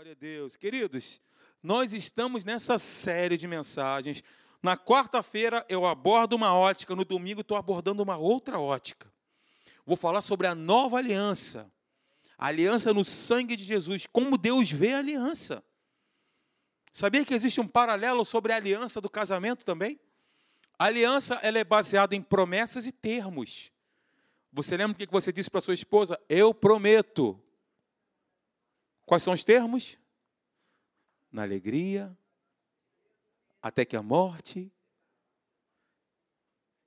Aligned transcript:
Glória 0.00 0.12
a 0.12 0.18
Deus. 0.18 0.56
Queridos, 0.56 1.20
nós 1.62 1.92
estamos 1.92 2.42
nessa 2.42 2.78
série 2.78 3.36
de 3.36 3.46
mensagens. 3.46 4.24
Na 4.62 4.74
quarta-feira 4.74 5.62
eu 5.68 5.84
abordo 5.84 6.36
uma 6.36 6.54
ótica, 6.54 6.96
no 6.96 7.04
domingo 7.04 7.42
estou 7.42 7.54
abordando 7.54 8.02
uma 8.02 8.16
outra 8.16 8.58
ótica. 8.58 9.12
Vou 9.84 9.96
falar 9.96 10.22
sobre 10.22 10.46
a 10.46 10.54
nova 10.54 10.96
aliança. 10.96 11.70
A 12.38 12.46
aliança 12.46 12.94
no 12.94 13.04
sangue 13.04 13.54
de 13.54 13.62
Jesus, 13.62 14.06
como 14.06 14.38
Deus 14.38 14.72
vê 14.72 14.94
a 14.94 15.00
aliança. 15.00 15.62
Sabia 16.90 17.22
que 17.22 17.34
existe 17.34 17.60
um 17.60 17.68
paralelo 17.68 18.24
sobre 18.24 18.54
a 18.54 18.56
aliança 18.56 19.02
do 19.02 19.10
casamento 19.10 19.66
também? 19.66 20.00
A 20.78 20.86
aliança 20.86 21.34
ela 21.42 21.58
é 21.58 21.64
baseada 21.64 22.16
em 22.16 22.22
promessas 22.22 22.86
e 22.86 22.92
termos. 22.92 23.70
Você 24.50 24.78
lembra 24.78 24.94
o 24.94 24.96
que 24.96 25.12
você 25.12 25.30
disse 25.30 25.50
para 25.50 25.60
sua 25.60 25.74
esposa? 25.74 26.18
Eu 26.26 26.54
prometo. 26.54 27.38
Quais 29.10 29.24
são 29.24 29.34
os 29.34 29.42
termos? 29.42 29.98
Na 31.32 31.42
alegria, 31.42 32.16
até 33.60 33.84
que 33.84 33.96
a 33.96 34.02
morte. 34.02 34.70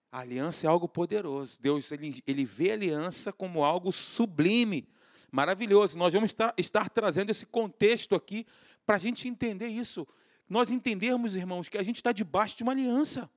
A 0.09 0.19
aliança 0.19 0.65
é 0.65 0.69
algo 0.69 0.87
poderoso. 0.87 1.61
Deus 1.61 1.91
ele, 1.91 2.23
ele 2.25 2.45
vê 2.45 2.71
a 2.71 2.75
aliança 2.75 3.33
como 3.33 3.61
algo 3.65 3.91
sublime, 3.91 4.87
maravilhoso. 5.29 5.97
Nós 5.97 6.13
vamos 6.13 6.29
estar, 6.29 6.53
estar 6.57 6.89
trazendo 6.89 7.29
esse 7.29 7.45
contexto 7.45 8.15
aqui 8.15 8.45
para 8.85 8.95
a 8.95 8.99
gente 8.99 9.27
entender 9.27 9.67
isso. 9.67 10.07
Nós 10.47 10.71
entendermos, 10.71 11.35
irmãos, 11.35 11.67
que 11.67 11.77
a 11.77 11.83
gente 11.83 11.97
está 11.97 12.13
debaixo 12.13 12.55
de 12.55 12.63
uma 12.63 12.71
aliança. 12.71 13.29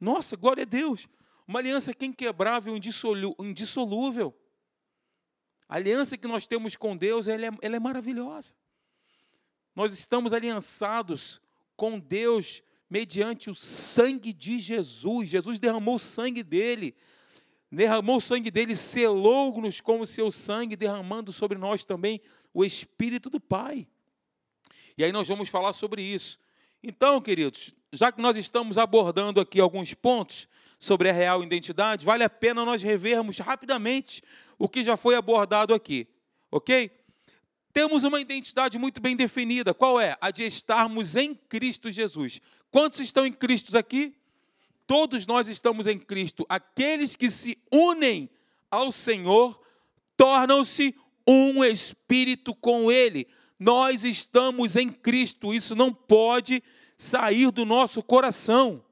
Nossa, 0.00 0.36
glória 0.36 0.62
a 0.62 0.66
Deus. 0.66 1.06
Uma 1.46 1.58
aliança 1.58 1.92
que 1.92 2.06
é 2.06 2.08
inquebrável, 2.08 2.74
indissolúvel. 2.74 4.34
A 5.72 5.76
aliança 5.76 6.18
que 6.18 6.28
nós 6.28 6.46
temos 6.46 6.76
com 6.76 6.94
Deus, 6.94 7.26
ela 7.26 7.46
é, 7.46 7.50
ela 7.62 7.76
é 7.76 7.80
maravilhosa. 7.80 8.54
Nós 9.74 9.94
estamos 9.94 10.34
aliançados 10.34 11.40
com 11.74 11.98
Deus 11.98 12.62
mediante 12.90 13.48
o 13.48 13.54
sangue 13.54 14.34
de 14.34 14.60
Jesus. 14.60 15.30
Jesus 15.30 15.58
derramou 15.58 15.94
o 15.94 15.98
sangue 15.98 16.42
dele, 16.42 16.94
derramou 17.70 18.18
o 18.18 18.20
sangue 18.20 18.50
dele, 18.50 18.76
selou-nos 18.76 19.80
com 19.80 20.00
o 20.00 20.06
seu 20.06 20.30
sangue, 20.30 20.76
derramando 20.76 21.32
sobre 21.32 21.56
nós 21.56 21.86
também 21.86 22.20
o 22.52 22.66
Espírito 22.66 23.30
do 23.30 23.40
Pai. 23.40 23.88
E 24.98 25.02
aí 25.02 25.10
nós 25.10 25.26
vamos 25.26 25.48
falar 25.48 25.72
sobre 25.72 26.02
isso. 26.02 26.38
Então, 26.82 27.18
queridos, 27.18 27.74
já 27.90 28.12
que 28.12 28.20
nós 28.20 28.36
estamos 28.36 28.76
abordando 28.76 29.40
aqui 29.40 29.58
alguns 29.58 29.94
pontos 29.94 30.46
sobre 30.82 31.08
a 31.08 31.12
real 31.12 31.44
identidade, 31.44 32.04
vale 32.04 32.24
a 32.24 32.28
pena 32.28 32.64
nós 32.64 32.82
revermos 32.82 33.38
rapidamente 33.38 34.20
o 34.58 34.68
que 34.68 34.82
já 34.82 34.96
foi 34.96 35.14
abordado 35.14 35.72
aqui, 35.72 36.08
ok? 36.50 36.90
Temos 37.72 38.02
uma 38.02 38.20
identidade 38.20 38.76
muito 38.78 39.00
bem 39.00 39.14
definida. 39.14 39.72
Qual 39.72 40.00
é? 40.00 40.16
A 40.20 40.32
de 40.32 40.42
estarmos 40.42 41.14
em 41.14 41.36
Cristo 41.36 41.88
Jesus. 41.88 42.40
Quantos 42.68 42.98
estão 42.98 43.24
em 43.24 43.32
Cristo 43.32 43.78
aqui? 43.78 44.12
Todos 44.84 45.24
nós 45.24 45.46
estamos 45.46 45.86
em 45.86 45.96
Cristo. 45.96 46.44
Aqueles 46.48 47.14
que 47.14 47.30
se 47.30 47.56
unem 47.70 48.28
ao 48.68 48.90
Senhor 48.90 49.62
tornam-se 50.16 50.92
um 51.24 51.62
espírito 51.62 52.56
com 52.56 52.90
Ele. 52.90 53.28
Nós 53.56 54.02
estamos 54.02 54.74
em 54.74 54.88
Cristo. 54.88 55.54
Isso 55.54 55.76
não 55.76 55.94
pode 55.94 56.60
sair 56.96 57.52
do 57.52 57.64
nosso 57.64 58.02
coração. 58.02 58.84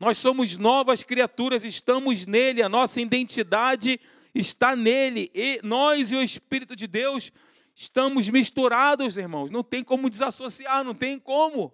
Nós 0.00 0.16
somos 0.16 0.56
novas 0.56 1.02
criaturas, 1.02 1.62
estamos 1.62 2.24
nele, 2.24 2.62
a 2.62 2.70
nossa 2.70 3.02
identidade 3.02 4.00
está 4.34 4.74
nele. 4.74 5.30
E 5.34 5.60
nós 5.62 6.10
e 6.10 6.16
o 6.16 6.22
Espírito 6.22 6.74
de 6.74 6.86
Deus 6.86 7.30
estamos 7.74 8.30
misturados, 8.30 9.18
irmãos. 9.18 9.50
Não 9.50 9.62
tem 9.62 9.84
como 9.84 10.08
desassociar, 10.08 10.82
não 10.82 10.94
tem 10.94 11.18
como. 11.18 11.70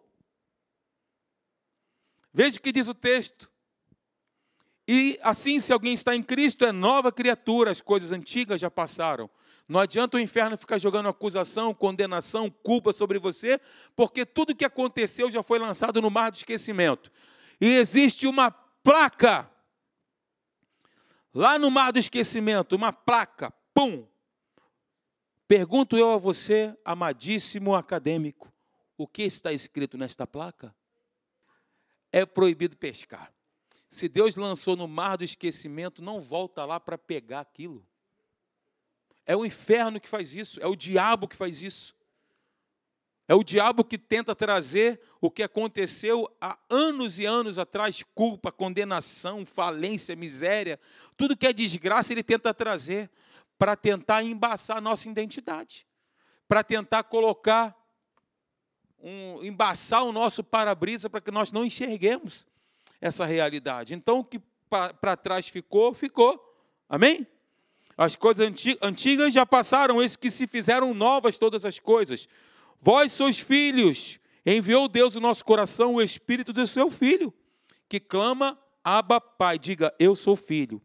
Veja 2.34 2.58
o 2.58 2.60
que 2.60 2.72
diz 2.72 2.88
o 2.88 2.94
texto. 2.94 3.48
E 4.88 5.18
assim, 5.22 5.60
se 5.60 5.72
alguém 5.72 5.94
está 5.94 6.14
em 6.14 6.22
Cristo, 6.22 6.64
é 6.64 6.72
nova 6.72 7.12
criatura, 7.12 7.70
as 7.70 7.80
coisas 7.80 8.10
antigas 8.10 8.60
já 8.60 8.70
passaram. 8.70 9.30
Não 9.68 9.78
adianta 9.78 10.16
o 10.16 10.20
inferno 10.20 10.56
ficar 10.56 10.78
jogando 10.78 11.08
acusação, 11.08 11.72
condenação, 11.72 12.50
culpa 12.50 12.92
sobre 12.92 13.20
você, 13.20 13.60
porque 13.94 14.26
tudo 14.26 14.54
que 14.54 14.64
aconteceu 14.64 15.30
já 15.30 15.44
foi 15.44 15.60
lançado 15.60 16.02
no 16.02 16.10
mar 16.10 16.30
do 16.30 16.36
esquecimento. 16.36 17.10
E 17.60 17.74
existe 17.74 18.26
uma 18.26 18.50
placa 18.50 19.50
lá 21.32 21.58
no 21.58 21.70
mar 21.70 21.92
do 21.92 21.98
esquecimento, 21.98 22.76
uma 22.76 22.92
placa, 22.92 23.50
pum, 23.74 24.06
Pergunto 25.48 25.96
eu 25.96 26.10
a 26.10 26.16
você, 26.16 26.76
amadíssimo 26.84 27.74
acadêmico, 27.74 28.52
o 28.98 29.06
que 29.06 29.22
está 29.22 29.52
escrito 29.52 29.96
nesta 29.96 30.26
placa? 30.26 30.74
É 32.10 32.26
proibido 32.26 32.76
pescar. 32.76 33.32
Se 33.88 34.08
Deus 34.08 34.34
lançou 34.34 34.74
no 34.74 34.88
mar 34.88 35.16
do 35.16 35.22
esquecimento, 35.22 36.02
não 36.02 36.20
volta 36.20 36.64
lá 36.64 36.80
para 36.80 36.98
pegar 36.98 37.40
aquilo. 37.40 37.86
É 39.24 39.36
o 39.36 39.44
inferno 39.44 40.00
que 40.00 40.08
faz 40.08 40.34
isso, 40.34 40.60
é 40.60 40.66
o 40.66 40.74
diabo 40.74 41.28
que 41.28 41.36
faz 41.36 41.62
isso. 41.62 41.95
É 43.28 43.34
o 43.34 43.42
diabo 43.42 43.82
que 43.82 43.98
tenta 43.98 44.34
trazer 44.36 45.00
o 45.20 45.30
que 45.30 45.42
aconteceu 45.42 46.30
há 46.40 46.56
anos 46.70 47.18
e 47.18 47.24
anos 47.24 47.58
atrás 47.58 48.04
culpa, 48.14 48.52
condenação, 48.52 49.44
falência, 49.44 50.14
miséria, 50.14 50.78
tudo 51.16 51.36
que 51.36 51.46
é 51.46 51.52
desgraça 51.52 52.12
ele 52.12 52.22
tenta 52.22 52.54
trazer 52.54 53.10
para 53.58 53.74
tentar 53.74 54.22
embaçar 54.22 54.76
a 54.76 54.80
nossa 54.80 55.08
identidade, 55.08 55.86
para 56.46 56.62
tentar 56.62 57.02
colocar, 57.02 57.74
um, 59.00 59.42
embaçar 59.42 60.04
o 60.04 60.12
nosso 60.12 60.44
para-brisa 60.44 61.10
para 61.10 61.20
que 61.20 61.32
nós 61.32 61.50
não 61.50 61.64
enxerguemos 61.64 62.46
essa 63.00 63.24
realidade. 63.24 63.92
Então, 63.92 64.20
o 64.20 64.24
que 64.24 64.40
para 64.68 65.16
trás 65.16 65.48
ficou, 65.48 65.92
ficou. 65.94 66.40
Amém? 66.88 67.26
As 67.96 68.14
coisas 68.14 68.46
antigas 68.82 69.32
já 69.32 69.46
passaram, 69.46 70.02
esses 70.02 70.16
que 70.16 70.30
se 70.30 70.46
fizeram 70.46 70.92
novas 70.92 71.38
todas 71.38 71.64
as 71.64 71.78
coisas. 71.78 72.28
Vós 72.80 73.12
sois 73.12 73.38
filhos, 73.38 74.18
enviou 74.44 74.88
Deus 74.88 75.14
no 75.14 75.20
nosso 75.20 75.44
coração 75.44 75.94
o 75.94 76.02
Espírito 76.02 76.52
do 76.52 76.66
seu 76.66 76.88
Filho, 76.88 77.32
que 77.88 77.98
clama, 77.98 78.58
Abba 78.84 79.20
Pai, 79.20 79.58
diga, 79.58 79.94
eu 79.98 80.14
sou 80.14 80.36
filho. 80.36 80.80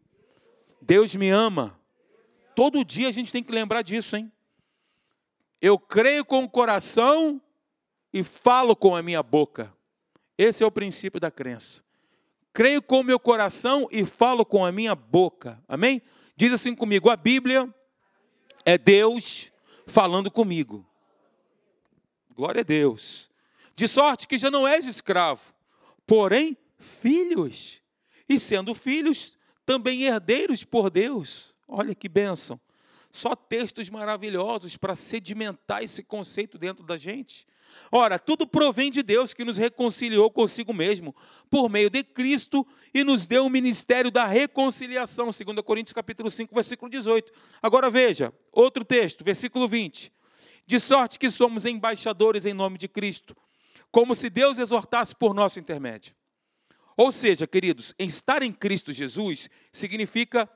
Deus 0.80 1.14
me 1.14 1.30
ama. 1.30 1.78
Todo 2.54 2.84
dia 2.84 3.08
a 3.08 3.12
gente 3.12 3.32
tem 3.32 3.42
que 3.42 3.52
lembrar 3.52 3.82
disso, 3.82 4.16
hein? 4.16 4.30
Eu 5.60 5.78
creio 5.78 6.24
com 6.24 6.42
o 6.42 6.48
coração 6.48 7.40
e 8.12 8.24
falo 8.24 8.74
com 8.74 8.96
a 8.96 9.02
minha 9.02 9.22
boca. 9.22 9.72
Esse 10.36 10.64
é 10.64 10.66
o 10.66 10.72
princípio 10.72 11.20
da 11.20 11.30
crença. 11.30 11.82
Creio 12.52 12.82
com 12.82 13.00
o 13.00 13.04
meu 13.04 13.18
coração 13.18 13.88
e 13.90 14.04
falo 14.04 14.44
com 14.44 14.64
a 14.64 14.72
minha 14.72 14.94
boca. 14.94 15.62
Amém? 15.68 16.02
Diz 16.36 16.52
assim 16.52 16.74
comigo: 16.74 17.08
a 17.08 17.16
Bíblia 17.16 17.72
é 18.64 18.76
Deus 18.76 19.52
falando 19.86 20.30
comigo. 20.30 20.84
Glória 22.34 22.60
a 22.60 22.64
Deus. 22.64 23.30
De 23.74 23.86
sorte 23.86 24.26
que 24.26 24.38
já 24.38 24.50
não 24.50 24.66
és 24.66 24.84
escravo, 24.84 25.54
porém 26.06 26.56
filhos. 26.78 27.82
E 28.28 28.38
sendo 28.38 28.74
filhos, 28.74 29.38
também 29.64 30.02
herdeiros 30.02 30.64
por 30.64 30.90
Deus. 30.90 31.54
Olha 31.66 31.94
que 31.94 32.08
bênção. 32.08 32.60
Só 33.10 33.36
textos 33.36 33.90
maravilhosos 33.90 34.76
para 34.76 34.94
sedimentar 34.94 35.82
esse 35.82 36.02
conceito 36.02 36.56
dentro 36.56 36.84
da 36.84 36.96
gente. 36.96 37.46
Ora, 37.90 38.18
tudo 38.18 38.46
provém 38.46 38.90
de 38.90 39.02
Deus 39.02 39.34
que 39.34 39.44
nos 39.44 39.56
reconciliou 39.56 40.30
consigo 40.30 40.72
mesmo 40.72 41.14
por 41.50 41.68
meio 41.68 41.90
de 41.90 42.02
Cristo 42.02 42.66
e 42.92 43.04
nos 43.04 43.26
deu 43.26 43.44
o 43.46 43.50
ministério 43.50 44.10
da 44.10 44.26
reconciliação, 44.26 45.26
2 45.26 45.36
Coríntios 45.64 45.92
capítulo 45.92 46.30
5, 46.30 46.54
versículo 46.54 46.90
18. 46.90 47.32
Agora 47.62 47.90
veja, 47.90 48.32
outro 48.50 48.84
texto, 48.84 49.24
versículo 49.24 49.68
20. 49.68 50.12
De 50.72 50.80
sorte 50.80 51.18
que 51.18 51.28
somos 51.28 51.66
embaixadores 51.66 52.46
em 52.46 52.54
nome 52.54 52.78
de 52.78 52.88
Cristo, 52.88 53.36
como 53.90 54.14
se 54.14 54.30
Deus 54.30 54.58
exortasse 54.58 55.14
por 55.14 55.34
nosso 55.34 55.60
intermédio. 55.60 56.14
Ou 56.96 57.12
seja, 57.12 57.46
queridos, 57.46 57.94
estar 57.98 58.42
em 58.42 58.50
Cristo 58.50 58.90
Jesus 58.90 59.50
significa 59.70 60.48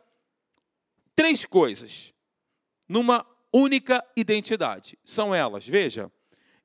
três 1.15 1.45
coisas 1.45 2.15
numa 2.89 3.27
única 3.53 4.03
identidade. 4.17 4.99
São 5.05 5.35
elas, 5.35 5.69
veja, 5.69 6.11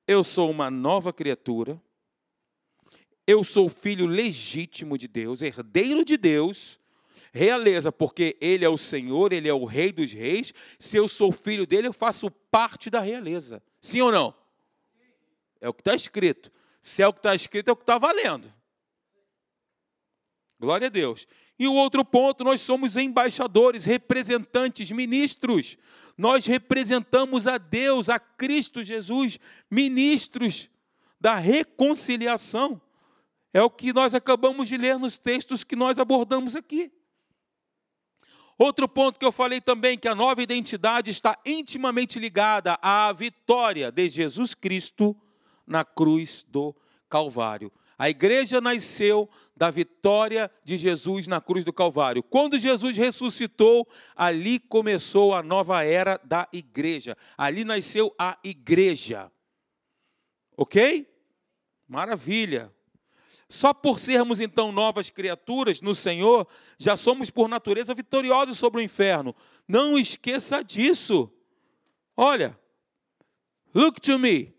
eu 0.08 0.24
sou 0.24 0.50
uma 0.50 0.72
nova 0.72 1.12
criatura, 1.12 1.78
eu 3.28 3.44
sou 3.44 3.68
filho 3.68 4.06
legítimo 4.06 4.98
de 4.98 5.10
Deus, 5.10 5.42
herdeiro 5.42 6.06
de 6.06 6.16
Deus, 6.16 6.80
realeza, 7.34 7.92
porque 7.92 8.38
Ele 8.42 8.66
é 8.66 8.70
o 8.70 8.78
Senhor, 8.78 9.34
Ele 9.34 9.48
é 9.48 9.54
o 9.54 9.66
Rei 9.66 9.92
dos 9.92 10.12
Reis. 10.12 10.54
Se 10.80 10.98
eu 10.98 11.08
sou 11.08 11.32
filho 11.32 11.66
dele, 11.66 11.88
eu 11.88 11.94
faço 11.94 12.30
parte 12.30 12.90
da 12.90 13.00
realeza. 13.00 13.62
Sim 13.80 14.02
ou 14.02 14.12
não? 14.12 14.34
É 15.60 15.70
o 15.70 15.74
que 15.74 15.82
está 15.82 15.94
escrito. 15.94 16.52
Se 16.82 17.04
é 17.04 17.08
o 17.08 17.14
que 17.14 17.20
está 17.20 17.36
escrito, 17.36 17.70
é 17.70 17.72
o 17.72 17.76
que 17.76 17.84
está 17.84 17.98
valendo. 17.98 18.52
Glória 20.60 20.88
a 20.88 20.90
Deus. 20.90 21.28
E 21.58 21.68
o 21.68 21.74
outro 21.76 22.04
ponto, 22.04 22.44
nós 22.44 22.60
somos 22.62 22.98
embaixadores, 22.98 23.86
representantes, 23.86 24.92
ministros. 24.92 25.78
Nós 26.18 26.48
representamos 26.48 27.46
a 27.46 27.60
Deus, 27.60 28.10
a 28.10 28.20
Cristo 28.20 28.84
Jesus, 28.84 29.40
ministros 29.70 30.70
da 31.20 31.36
reconciliação. 31.36 32.82
É 33.54 33.62
o 33.62 33.70
que 33.70 33.94
nós 33.94 34.16
acabamos 34.16 34.70
de 34.70 34.78
ler 34.78 34.98
nos 34.98 35.20
textos 35.20 35.64
que 35.64 35.76
nós 35.76 36.00
abordamos 36.00 36.56
aqui. 36.56 36.92
Outro 38.62 38.88
ponto 38.88 39.18
que 39.20 39.26
eu 39.26 39.32
falei 39.32 39.60
também, 39.60 39.98
que 39.98 40.08
a 40.08 40.14
nova 40.14 40.40
identidade 40.40 41.10
está 41.10 41.36
intimamente 41.44 42.20
ligada 42.20 42.78
à 42.80 43.12
vitória 43.12 43.92
de 43.92 44.08
Jesus 44.08 44.54
Cristo 44.54 45.20
na 45.66 45.84
cruz 45.84 46.46
do 46.48 46.76
Calvário. 47.10 47.72
A 47.98 48.08
igreja 48.08 48.62
nasceu 48.62 49.28
da 49.58 49.72
vitória 49.72 50.52
de 50.64 50.78
Jesus 50.78 51.26
na 51.26 51.42
cruz 51.42 51.66
do 51.66 51.74
Calvário. 51.74 52.22
Quando 52.22 52.60
Jesus 52.60 52.96
ressuscitou, 52.96 53.88
ali 54.16 54.60
começou 54.60 55.34
a 55.34 55.42
nova 55.42 55.84
era 55.84 56.22
da 56.24 56.48
igreja. 56.54 57.18
Ali 57.36 57.64
nasceu 57.66 58.14
a 58.16 58.38
igreja. 58.44 59.32
Ok? 60.56 61.12
Maravilha. 61.88 62.72
Só 63.52 63.74
por 63.74 64.00
sermos 64.00 64.40
então 64.40 64.72
novas 64.72 65.10
criaturas 65.10 65.82
no 65.82 65.94
Senhor, 65.94 66.48
já 66.80 66.96
somos 66.96 67.30
por 67.30 67.50
natureza 67.50 67.94
vitoriosos 67.94 68.58
sobre 68.58 68.80
o 68.80 68.82
inferno. 68.82 69.36
Não 69.68 69.98
esqueça 69.98 70.64
disso. 70.64 71.30
Olha, 72.16 72.58
look 73.76 74.00
to 74.00 74.18
me. 74.18 74.56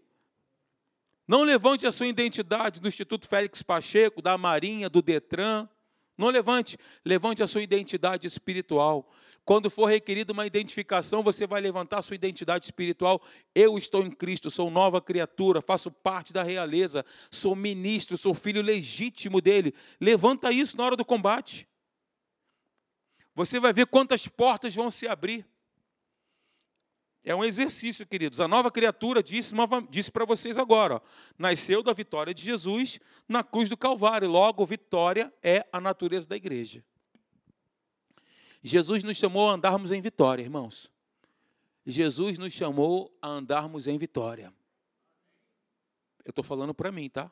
Não 1.26 1.42
levante 1.42 1.86
a 1.86 1.90
sua 1.90 2.06
identidade 2.06 2.82
do 2.82 2.88
Instituto 2.88 3.26
Félix 3.26 3.62
Pacheco, 3.62 4.20
da 4.20 4.36
Marinha, 4.36 4.90
do 4.90 5.00
Detran. 5.00 5.66
Não 6.18 6.28
levante, 6.28 6.76
levante 7.02 7.42
a 7.42 7.46
sua 7.46 7.62
identidade 7.62 8.26
espiritual. 8.26 9.10
Quando 9.44 9.68
for 9.68 9.86
requerida 9.86 10.32
uma 10.32 10.46
identificação, 10.46 11.22
você 11.22 11.46
vai 11.46 11.60
levantar 11.60 12.00
sua 12.00 12.14
identidade 12.14 12.64
espiritual. 12.64 13.20
Eu 13.54 13.76
estou 13.76 14.06
em 14.06 14.10
Cristo, 14.10 14.50
sou 14.50 14.70
nova 14.70 15.00
criatura, 15.00 15.60
faço 15.60 15.90
parte 15.90 16.32
da 16.32 16.44
realeza, 16.44 17.04
sou 17.30 17.56
ministro, 17.56 18.16
sou 18.16 18.34
filho 18.34 18.62
legítimo 18.62 19.40
dele. 19.40 19.74
Levanta 20.00 20.52
isso 20.52 20.76
na 20.76 20.84
hora 20.84 20.96
do 20.96 21.04
combate. 21.04 21.68
Você 23.34 23.58
vai 23.58 23.72
ver 23.72 23.86
quantas 23.86 24.28
portas 24.28 24.74
vão 24.74 24.90
se 24.90 25.08
abrir. 25.08 25.44
É 27.24 27.34
um 27.34 27.44
exercício, 27.44 28.06
queridos. 28.06 28.40
A 28.40 28.48
nova 28.48 28.70
criatura 28.70 29.22
disse, 29.22 29.54
disse 29.90 30.10
para 30.10 30.24
vocês 30.24 30.58
agora: 30.58 30.96
ó, 30.96 31.00
nasceu 31.38 31.82
da 31.82 31.92
vitória 31.92 32.34
de 32.34 32.42
Jesus 32.42 33.00
na 33.28 33.42
cruz 33.42 33.68
do 33.68 33.76
Calvário. 33.76 34.28
Logo, 34.28 34.66
vitória 34.66 35.32
é 35.42 35.66
a 35.72 35.80
natureza 35.80 36.28
da 36.28 36.36
igreja. 36.36 36.84
Jesus 38.62 39.02
nos 39.02 39.16
chamou 39.16 39.50
a 39.50 39.54
andarmos 39.54 39.90
em 39.90 40.00
vitória, 40.00 40.42
irmãos. 40.42 40.90
Jesus 41.84 42.38
nos 42.38 42.52
chamou 42.52 43.12
a 43.20 43.28
andarmos 43.28 43.86
em 43.88 43.98
vitória. 43.98 44.54
Eu 46.24 46.30
estou 46.30 46.44
falando 46.44 46.72
para 46.72 46.92
mim, 46.92 47.10
tá? 47.10 47.30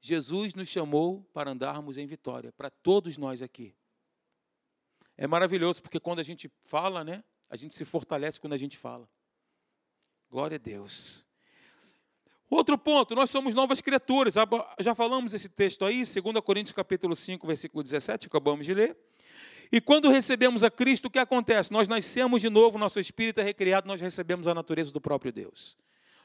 Jesus 0.00 0.54
nos 0.54 0.68
chamou 0.68 1.22
para 1.32 1.50
andarmos 1.50 1.98
em 1.98 2.06
vitória, 2.06 2.52
para 2.52 2.70
todos 2.70 3.18
nós 3.18 3.42
aqui. 3.42 3.74
É 5.16 5.26
maravilhoso, 5.26 5.82
porque 5.82 5.98
quando 5.98 6.20
a 6.20 6.22
gente 6.22 6.50
fala, 6.62 7.02
né? 7.02 7.24
A 7.50 7.56
gente 7.56 7.74
se 7.74 7.84
fortalece 7.84 8.40
quando 8.40 8.52
a 8.52 8.56
gente 8.56 8.78
fala. 8.78 9.08
Glória 10.30 10.56
a 10.56 10.58
Deus. 10.58 11.26
Outro 12.48 12.78
ponto, 12.78 13.14
nós 13.14 13.30
somos 13.30 13.54
novas 13.54 13.80
criaturas. 13.80 14.34
Já 14.78 14.94
falamos 14.94 15.32
esse 15.34 15.48
texto 15.48 15.84
aí, 15.84 16.04
2 16.04 16.40
Coríntios 16.44 16.74
capítulo 16.74 17.16
5, 17.16 17.46
versículo 17.46 17.82
17, 17.82 18.28
acabamos 18.28 18.66
de 18.66 18.74
ler. 18.74 18.96
E 19.70 19.80
quando 19.80 20.08
recebemos 20.08 20.62
a 20.62 20.70
Cristo, 20.70 21.06
o 21.06 21.10
que 21.10 21.18
acontece? 21.18 21.72
Nós 21.72 21.88
nascemos 21.88 22.40
de 22.40 22.50
novo, 22.50 22.78
nosso 22.78 23.00
espírito 23.00 23.40
é 23.40 23.42
recriado, 23.42 23.86
nós 23.86 24.00
recebemos 24.00 24.46
a 24.46 24.54
natureza 24.54 24.92
do 24.92 25.00
próprio 25.00 25.32
Deus. 25.32 25.76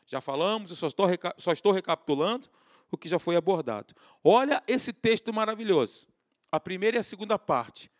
Já 0.05 0.21
falamos, 0.21 0.71
eu 0.71 0.75
só 0.75 0.87
estou, 0.87 1.07
só 1.37 1.51
estou 1.51 1.71
recapitulando 1.71 2.49
o 2.91 2.97
que 2.97 3.07
já 3.07 3.19
foi 3.19 3.35
abordado. 3.35 3.93
Olha 4.23 4.61
esse 4.67 4.91
texto 4.91 5.33
maravilhoso. 5.33 6.07
A 6.51 6.59
primeira 6.59 6.97
e 6.97 6.99
a 6.99 7.03
segunda 7.03 7.37
parte. 7.37 7.91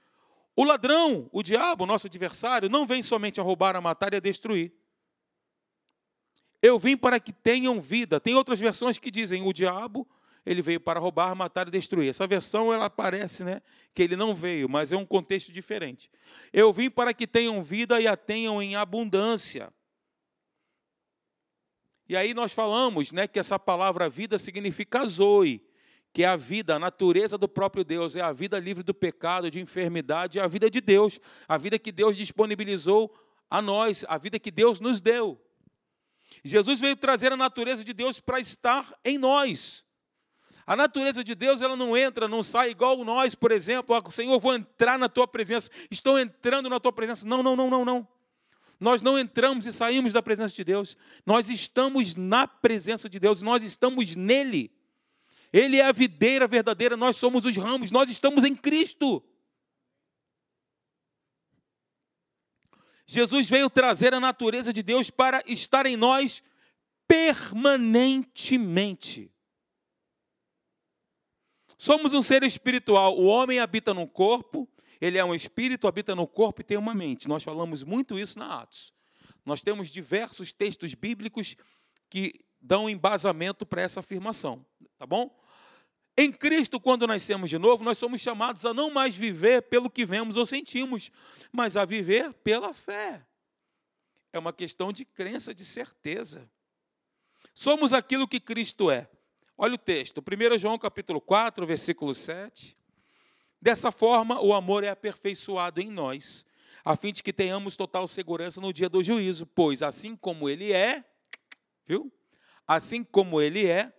O 0.56 0.64
ladrão, 0.64 1.30
o 1.32 1.44
diabo, 1.44 1.86
nosso 1.86 2.08
adversário, 2.08 2.68
não 2.68 2.86
vem 2.86 3.02
somente 3.02 3.40
a 3.40 3.44
roubar, 3.44 3.76
a 3.76 3.82
matar 3.82 4.14
e 4.14 4.18
a 4.18 4.20
destruir. 4.20 4.74
Eu 6.62 6.78
vim 6.78 6.98
para 6.98 7.20
que 7.20 7.32
tenham 7.32 7.80
vida. 7.80 8.20
Tem 8.20 8.36
outras 8.36 8.60
versões 8.60 8.98
que 8.98 9.10
dizem: 9.10 9.48
o 9.48 9.54
diabo 9.54 10.08
ele 10.50 10.64
veio 10.64 10.80
para 10.80 11.00
roubar, 11.00 11.36
matar 11.36 11.68
e 11.68 11.72
destruir. 11.72 12.10
Essa 12.10 12.26
versão 12.26 12.74
ela 12.74 12.90
parece, 12.90 13.44
né, 13.44 13.62
que 13.94 14.02
ele 14.02 14.16
não 14.16 14.34
veio, 14.34 14.68
mas 14.68 14.92
é 14.92 14.98
um 14.98 15.06
contexto 15.06 15.52
diferente. 15.52 16.10
Eu 16.52 16.74
vim 16.74 16.90
para 16.90 17.14
que 17.14 17.28
tenham 17.28 17.62
vida 17.62 18.02
e 18.02 18.08
a 18.08 18.18
tenham 18.18 18.60
em 18.60 18.76
abundância. 18.76 19.72
E 22.08 22.18
aí 22.18 22.34
nós 22.34 22.52
falamos, 22.52 23.12
né, 23.12 23.28
que 23.28 23.38
essa 23.38 23.60
palavra 23.60 24.10
vida 24.10 24.40
significa 24.40 25.06
zoe, 25.06 25.64
que 26.12 26.24
é 26.24 26.26
a 26.26 26.36
vida, 26.36 26.78
a 26.78 26.80
natureza 26.80 27.38
do 27.38 27.48
próprio 27.48 27.84
Deus, 27.84 28.16
é 28.16 28.22
a 28.22 28.34
vida 28.34 28.58
livre 28.58 28.82
do 28.82 28.96
pecado, 28.96 29.52
de 29.52 29.60
enfermidade, 29.60 30.40
é 30.40 30.42
a 30.42 30.48
vida 30.48 30.68
de 30.68 30.82
Deus, 30.82 31.20
a 31.48 31.60
vida 31.60 31.78
que 31.78 31.92
Deus 31.92 32.18
disponibilizou 32.18 33.16
a 33.52 33.62
nós, 33.62 34.04
a 34.10 34.18
vida 34.18 34.40
que 34.40 34.50
Deus 34.50 34.80
nos 34.80 35.00
deu. 35.00 35.40
Jesus 36.44 36.80
veio 36.80 36.96
trazer 36.96 37.32
a 37.32 37.38
natureza 37.38 37.84
de 37.84 37.94
Deus 37.94 38.20
para 38.20 38.40
estar 38.40 38.92
em 39.06 39.20
nós. 39.20 39.88
A 40.70 40.76
natureza 40.76 41.24
de 41.24 41.34
Deus, 41.34 41.62
ela 41.62 41.76
não 41.76 41.98
entra, 41.98 42.28
não 42.28 42.44
sai 42.44 42.70
igual 42.70 43.04
nós, 43.04 43.34
por 43.34 43.52
exemplo, 43.52 43.96
ah, 43.96 44.04
Senhor, 44.12 44.40
vou 44.40 44.54
entrar 44.54 45.00
na 45.00 45.10
tua 45.10 45.28
presença, 45.28 45.68
estou 45.90 46.20
entrando 46.20 46.70
na 46.70 46.80
tua 46.80 46.94
presença. 46.94 47.28
Não, 47.28 47.42
não, 47.42 47.56
não, 47.56 47.72
não, 47.72 47.84
não. 47.84 48.08
Nós 48.80 49.02
não 49.02 49.18
entramos 49.18 49.66
e 49.66 49.74
saímos 49.74 50.14
da 50.14 50.22
presença 50.22 50.56
de 50.56 50.64
Deus. 50.64 50.96
Nós 51.26 51.50
estamos 51.50 52.16
na 52.16 52.48
presença 52.48 53.10
de 53.10 53.20
Deus, 53.20 53.42
nós 53.42 53.64
estamos 53.64 54.16
nele. 54.16 54.72
Ele 55.52 55.78
é 55.78 55.88
a 55.88 55.92
videira 55.92 56.48
verdadeira, 56.48 56.96
nós 56.96 57.16
somos 57.16 57.46
os 57.46 57.58
ramos, 57.58 57.90
nós 57.90 58.12
estamos 58.12 58.44
em 58.44 58.56
Cristo. 58.56 59.24
Jesus 63.08 63.50
veio 63.50 63.72
trazer 63.72 64.14
a 64.14 64.20
natureza 64.20 64.72
de 64.72 64.84
Deus 64.84 65.10
para 65.10 65.42
estar 65.48 65.88
em 65.88 65.98
nós 65.98 66.44
permanentemente. 67.08 69.32
Somos 71.82 72.14
um 72.14 72.22
ser 72.22 72.44
espiritual. 72.44 73.18
O 73.18 73.24
homem 73.24 73.58
habita 73.58 73.94
no 73.94 74.06
corpo, 74.06 74.68
ele 75.00 75.18
é 75.18 75.24
um 75.24 75.34
espírito, 75.34 75.88
habita 75.88 76.14
no 76.14 76.28
corpo 76.28 76.60
e 76.60 76.64
tem 76.66 76.78
uma 76.78 76.94
mente. 76.94 77.26
Nós 77.26 77.42
falamos 77.42 77.86
muito 77.86 78.20
isso 78.20 78.38
na 78.38 78.62
Atos. 78.62 78.94
Nós 79.46 79.64
temos 79.64 79.88
diversos 79.88 80.52
textos 80.52 80.94
bíblicos 80.94 81.56
que 82.10 82.34
dão 82.60 82.90
embasamento 82.90 83.66
para 83.66 83.82
essa 83.82 84.02
afirmação, 84.02 84.66
tá 84.98 85.08
bom? 85.08 85.34
Em 86.18 86.34
Cristo, 86.34 86.82
quando 86.82 87.08
nascemos 87.08 87.50
de 87.50 87.58
novo, 87.58 87.82
nós 87.82 87.98
somos 87.98 88.20
chamados 88.20 88.66
a 88.66 88.74
não 88.74 88.92
mais 88.92 89.16
viver 89.16 89.62
pelo 89.62 89.90
que 89.90 90.06
vemos 90.06 90.36
ou 90.36 90.46
sentimos, 90.46 91.10
mas 91.50 91.78
a 91.78 91.86
viver 91.86 92.34
pela 92.34 92.74
fé. 92.74 93.26
É 94.34 94.38
uma 94.38 94.52
questão 94.52 94.92
de 94.92 95.06
crença, 95.06 95.54
de 95.54 95.64
certeza. 95.64 96.52
Somos 97.54 97.94
aquilo 97.94 98.28
que 98.28 98.42
Cristo 98.42 98.92
é. 98.92 99.10
Olha 99.62 99.74
o 99.76 99.78
texto, 99.78 100.24
1 100.24 100.58
João 100.58 100.80
capítulo 100.80 101.20
4, 101.20 101.66
versículo 101.66 102.14
7. 102.14 102.78
Dessa 103.62 103.92
forma, 103.92 104.40
o 104.40 104.54
amor 104.54 104.86
é 104.86 104.88
aperfeiçoado 104.88 105.82
em 105.82 105.90
nós, 105.90 106.46
a 106.86 106.96
fim 106.96 107.12
de 107.12 107.22
que 107.22 107.34
tenhamos 107.34 107.76
total 107.76 108.08
segurança 108.08 108.62
no 108.62 108.72
dia 108.72 108.88
do 108.88 109.04
juízo, 109.04 109.46
pois 109.46 109.84
assim 109.84 110.16
como 110.16 110.48
ele 110.48 110.72
é, 110.72 111.04
viu? 111.86 112.10
Assim 112.66 113.04
como 113.04 113.42
ele 113.42 113.68
é, 113.68 113.92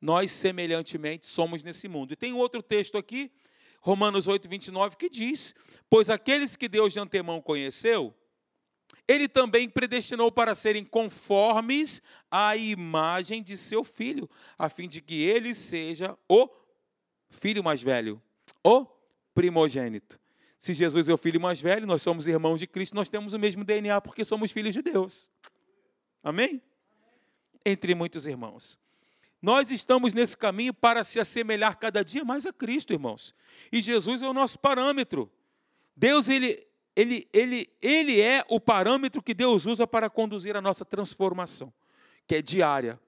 nós 0.00 0.30
semelhantemente 0.30 1.26
somos 1.26 1.64
nesse 1.64 1.88
mundo. 1.88 2.12
E 2.12 2.16
tem 2.16 2.32
outro 2.32 2.62
texto 2.62 2.96
aqui, 2.96 3.32
Romanos 3.80 4.28
8, 4.28 4.48
29, 4.48 4.96
que 4.96 5.10
diz: 5.10 5.52
Pois 5.90 6.08
aqueles 6.08 6.54
que 6.54 6.68
Deus 6.68 6.92
de 6.92 7.00
antemão 7.00 7.42
conheceu, 7.42 8.14
ele 9.08 9.28
também 9.28 9.68
predestinou 9.68 10.32
para 10.32 10.54
serem 10.54 10.84
conformes 10.84 12.02
à 12.30 12.56
imagem 12.56 13.42
de 13.42 13.56
seu 13.56 13.84
filho, 13.84 14.28
a 14.58 14.68
fim 14.68 14.88
de 14.88 15.00
que 15.00 15.22
ele 15.22 15.54
seja 15.54 16.16
o 16.28 16.48
filho 17.30 17.62
mais 17.62 17.82
velho, 17.82 18.20
o 18.64 18.86
primogênito. 19.34 20.18
Se 20.58 20.72
Jesus 20.72 21.08
é 21.08 21.14
o 21.14 21.18
filho 21.18 21.40
mais 21.40 21.60
velho, 21.60 21.86
nós 21.86 22.02
somos 22.02 22.26
irmãos 22.26 22.58
de 22.58 22.66
Cristo, 22.66 22.94
nós 22.94 23.08
temos 23.08 23.34
o 23.34 23.38
mesmo 23.38 23.62
DNA 23.62 24.00
porque 24.00 24.24
somos 24.24 24.50
filhos 24.50 24.74
de 24.74 24.82
Deus. 24.82 25.30
Amém? 26.22 26.60
Entre 27.64 27.94
muitos 27.94 28.26
irmãos. 28.26 28.78
Nós 29.40 29.70
estamos 29.70 30.14
nesse 30.14 30.36
caminho 30.36 30.74
para 30.74 31.04
se 31.04 31.20
assemelhar 31.20 31.78
cada 31.78 32.02
dia 32.02 32.24
mais 32.24 32.46
a 32.46 32.52
Cristo, 32.52 32.92
irmãos. 32.92 33.34
E 33.70 33.80
Jesus 33.80 34.22
é 34.22 34.28
o 34.28 34.32
nosso 34.32 34.58
parâmetro. 34.58 35.30
Deus, 35.94 36.28
ele, 36.28 36.65
ele, 36.96 37.28
ele, 37.30 37.68
ele 37.82 38.20
é 38.20 38.42
o 38.48 38.58
parâmetro 38.58 39.22
que 39.22 39.34
Deus 39.34 39.66
usa 39.66 39.86
para 39.86 40.08
conduzir 40.08 40.56
a 40.56 40.62
nossa 40.62 40.82
transformação, 40.82 41.70
que 42.26 42.34
é 42.34 42.42
diária, 42.42 42.98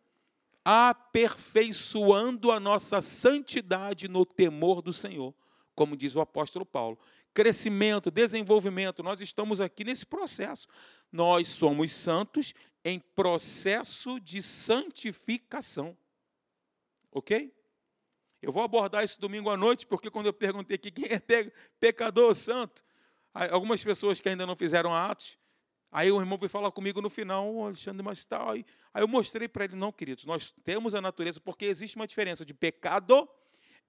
aperfeiçoando 0.63 2.53
a 2.53 2.61
nossa 2.61 3.01
santidade 3.01 4.07
no 4.07 4.27
temor 4.27 4.83
do 4.83 4.93
Senhor, 4.93 5.35
como 5.75 5.97
diz 5.97 6.15
o 6.15 6.21
apóstolo 6.21 6.67
Paulo. 6.67 6.99
Crescimento, 7.33 8.11
desenvolvimento, 8.11 9.03
nós 9.03 9.23
estamos 9.23 9.59
aqui 9.59 9.85
nesse 9.85 10.05
processo. 10.05 10.69
Nós 11.11 11.49
somos 11.49 11.91
santos 11.91 12.53
em 12.85 12.99
processo 12.99 14.21
de 14.21 14.43
santificação. 14.43 15.97
Ok? 17.11 17.55
Eu 18.43 18.53
vou 18.53 18.63
abordar 18.63 19.03
isso 19.03 19.19
domingo 19.21 19.49
à 19.49 19.57
noite, 19.57 19.87
porque 19.87 20.11
quando 20.11 20.27
eu 20.27 20.33
perguntei 20.33 20.75
aqui 20.75 20.91
quem 20.91 21.07
é 21.07 21.21
pecador 21.81 22.35
santo, 22.35 22.85
algumas 23.33 23.83
pessoas 23.83 24.21
que 24.21 24.29
ainda 24.29 24.47
não 24.47 24.57
fizeram 24.57 24.95
atos, 24.95 25.39
aí 25.91 26.11
o 26.11 26.21
irmão 26.21 26.37
veio 26.39 26.51
falar 26.51 26.71
comigo 26.71 27.01
no 27.01 27.11
final, 27.11 27.65
Alexandre, 27.65 28.03
mas 28.03 28.25
tal. 28.25 28.51
Aí, 28.51 28.65
aí 28.93 29.03
eu 29.03 29.09
mostrei 29.09 29.49
para 29.49 29.65
ele, 29.65 29.77
não, 29.77 29.93
queridos, 29.93 30.25
nós 30.25 30.51
temos 30.65 30.95
a 30.95 31.01
natureza, 31.01 31.41
porque 31.41 31.65
existe 31.65 31.97
uma 31.97 32.07
diferença 32.07 32.45
de 32.45 32.55
pecado 32.55 33.29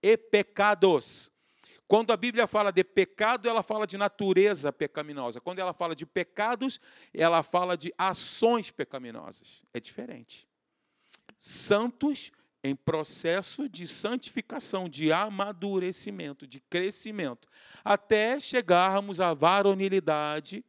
e 0.01 0.17
pecados. 0.17 1.31
Quando 1.87 2.13
a 2.13 2.17
Bíblia 2.17 2.45
fala 2.45 2.71
de 2.71 2.83
pecado, 2.83 3.49
ela 3.49 3.63
fala 3.63 3.87
de 3.87 3.97
natureza 3.97 4.71
pecaminosa. 4.71 5.41
Quando 5.41 5.57
ela 5.57 5.73
fala 5.73 5.95
de 5.95 6.05
pecados, 6.05 6.79
ela 7.11 7.41
fala 7.41 7.75
de 7.75 7.91
ações 7.97 8.69
pecaminosas. 8.69 9.63
É 9.73 9.79
diferente. 9.79 10.47
Santos 11.39 12.31
em 12.63 12.75
processo 12.75 13.69
de 13.69 13.87
santificação, 13.87 14.89
de 14.89 15.11
amadurecimento, 15.11 16.45
de 16.45 16.59
crescimento, 16.59 17.47
até 17.83 18.39
chegarmos 18.39 19.21
à 19.21 19.33
varonilidade 19.33 20.63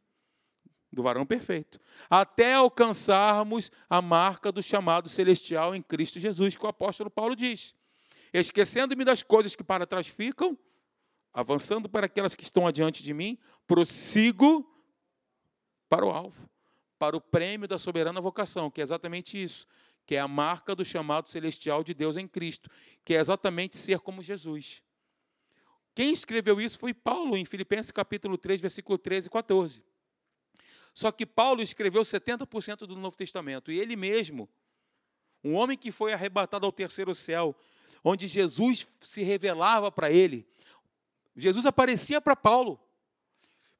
do 0.91 1.01
varão 1.01 1.25
perfeito, 1.25 1.79
até 2.09 2.53
alcançarmos 2.53 3.71
a 3.89 4.01
marca 4.01 4.51
do 4.51 4.61
chamado 4.61 5.07
celestial 5.07 5.73
em 5.73 5.81
Cristo 5.81 6.19
Jesus, 6.19 6.55
que 6.55 6.65
o 6.65 6.69
apóstolo 6.69 7.09
Paulo 7.09 7.35
diz: 7.35 7.73
esquecendo-me 8.33 9.05
das 9.05 9.23
coisas 9.23 9.55
que 9.55 9.63
para 9.63 9.85
trás 9.85 10.07
ficam, 10.07 10.57
avançando 11.33 11.87
para 11.87 12.05
aquelas 12.05 12.35
que 12.35 12.43
estão 12.43 12.67
adiante 12.67 13.03
de 13.03 13.13
mim, 13.13 13.37
prossigo 13.65 14.67
para 15.89 16.05
o 16.05 16.09
alvo, 16.09 16.49
para 16.99 17.15
o 17.15 17.21
prêmio 17.21 17.67
da 17.67 17.77
soberana 17.77 18.19
vocação, 18.19 18.69
que 18.69 18.81
é 18.81 18.83
exatamente 18.83 19.41
isso, 19.41 19.65
que 20.05 20.15
é 20.15 20.19
a 20.19 20.27
marca 20.27 20.75
do 20.75 20.83
chamado 20.83 21.29
celestial 21.29 21.83
de 21.83 21.93
Deus 21.93 22.17
em 22.17 22.27
Cristo, 22.27 22.69
que 23.03 23.13
é 23.13 23.19
exatamente 23.19 23.77
ser 23.77 23.99
como 23.99 24.21
Jesus. 24.21 24.83
Quem 25.93 26.11
escreveu 26.11 26.59
isso 26.59 26.79
foi 26.79 26.93
Paulo, 26.93 27.35
em 27.35 27.45
Filipenses 27.45 27.91
capítulo 27.91 28.37
3, 28.37 28.61
versículo 28.61 28.97
13 28.97 29.27
e 29.27 29.29
14. 29.29 29.83
Só 30.93 31.11
que 31.11 31.25
Paulo 31.25 31.61
escreveu 31.61 32.01
70% 32.01 32.79
do 32.79 32.95
Novo 32.95 33.15
Testamento, 33.15 33.71
e 33.71 33.79
ele 33.79 33.95
mesmo, 33.95 34.49
um 35.43 35.53
homem 35.53 35.77
que 35.77 35.91
foi 35.91 36.13
arrebatado 36.13 36.65
ao 36.65 36.71
terceiro 36.71 37.13
céu, 37.13 37.55
onde 38.03 38.27
Jesus 38.27 38.87
se 39.01 39.23
revelava 39.23 39.91
para 39.91 40.11
ele, 40.11 40.47
Jesus 41.35 41.65
aparecia 41.65 42.19
para 42.21 42.35
Paulo. 42.35 42.79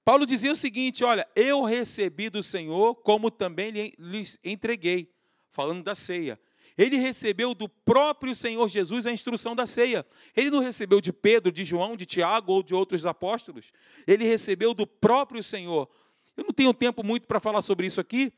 Paulo 0.03 0.25
dizia 0.25 0.51
o 0.51 0.55
seguinte: 0.55 1.03
Olha, 1.03 1.27
eu 1.35 1.63
recebi 1.63 2.29
do 2.29 2.41
Senhor 2.41 2.95
como 2.95 3.29
também 3.29 3.93
lhes 3.97 4.39
entreguei 4.43 5.13
falando 5.51 5.83
da 5.83 5.93
ceia. 5.93 6.39
Ele 6.77 6.97
recebeu 6.97 7.53
do 7.53 7.67
próprio 7.67 8.33
Senhor 8.33 8.67
Jesus 8.67 9.05
a 9.05 9.11
instrução 9.11 9.55
da 9.55 9.67
ceia. 9.67 10.05
Ele 10.35 10.49
não 10.49 10.59
recebeu 10.59 11.01
de 11.01 11.11
Pedro, 11.11 11.51
de 11.51 11.63
João, 11.63 11.95
de 11.95 12.05
Tiago 12.05 12.53
ou 12.53 12.63
de 12.63 12.73
outros 12.73 13.05
apóstolos. 13.05 13.71
Ele 14.07 14.25
recebeu 14.25 14.73
do 14.73 14.87
próprio 14.87 15.43
Senhor. 15.43 15.89
Eu 16.35 16.45
não 16.45 16.53
tenho 16.53 16.73
tempo 16.73 17.03
muito 17.03 17.27
para 17.27 17.39
falar 17.39 17.61
sobre 17.61 17.85
isso 17.85 17.99
aqui, 17.99 18.33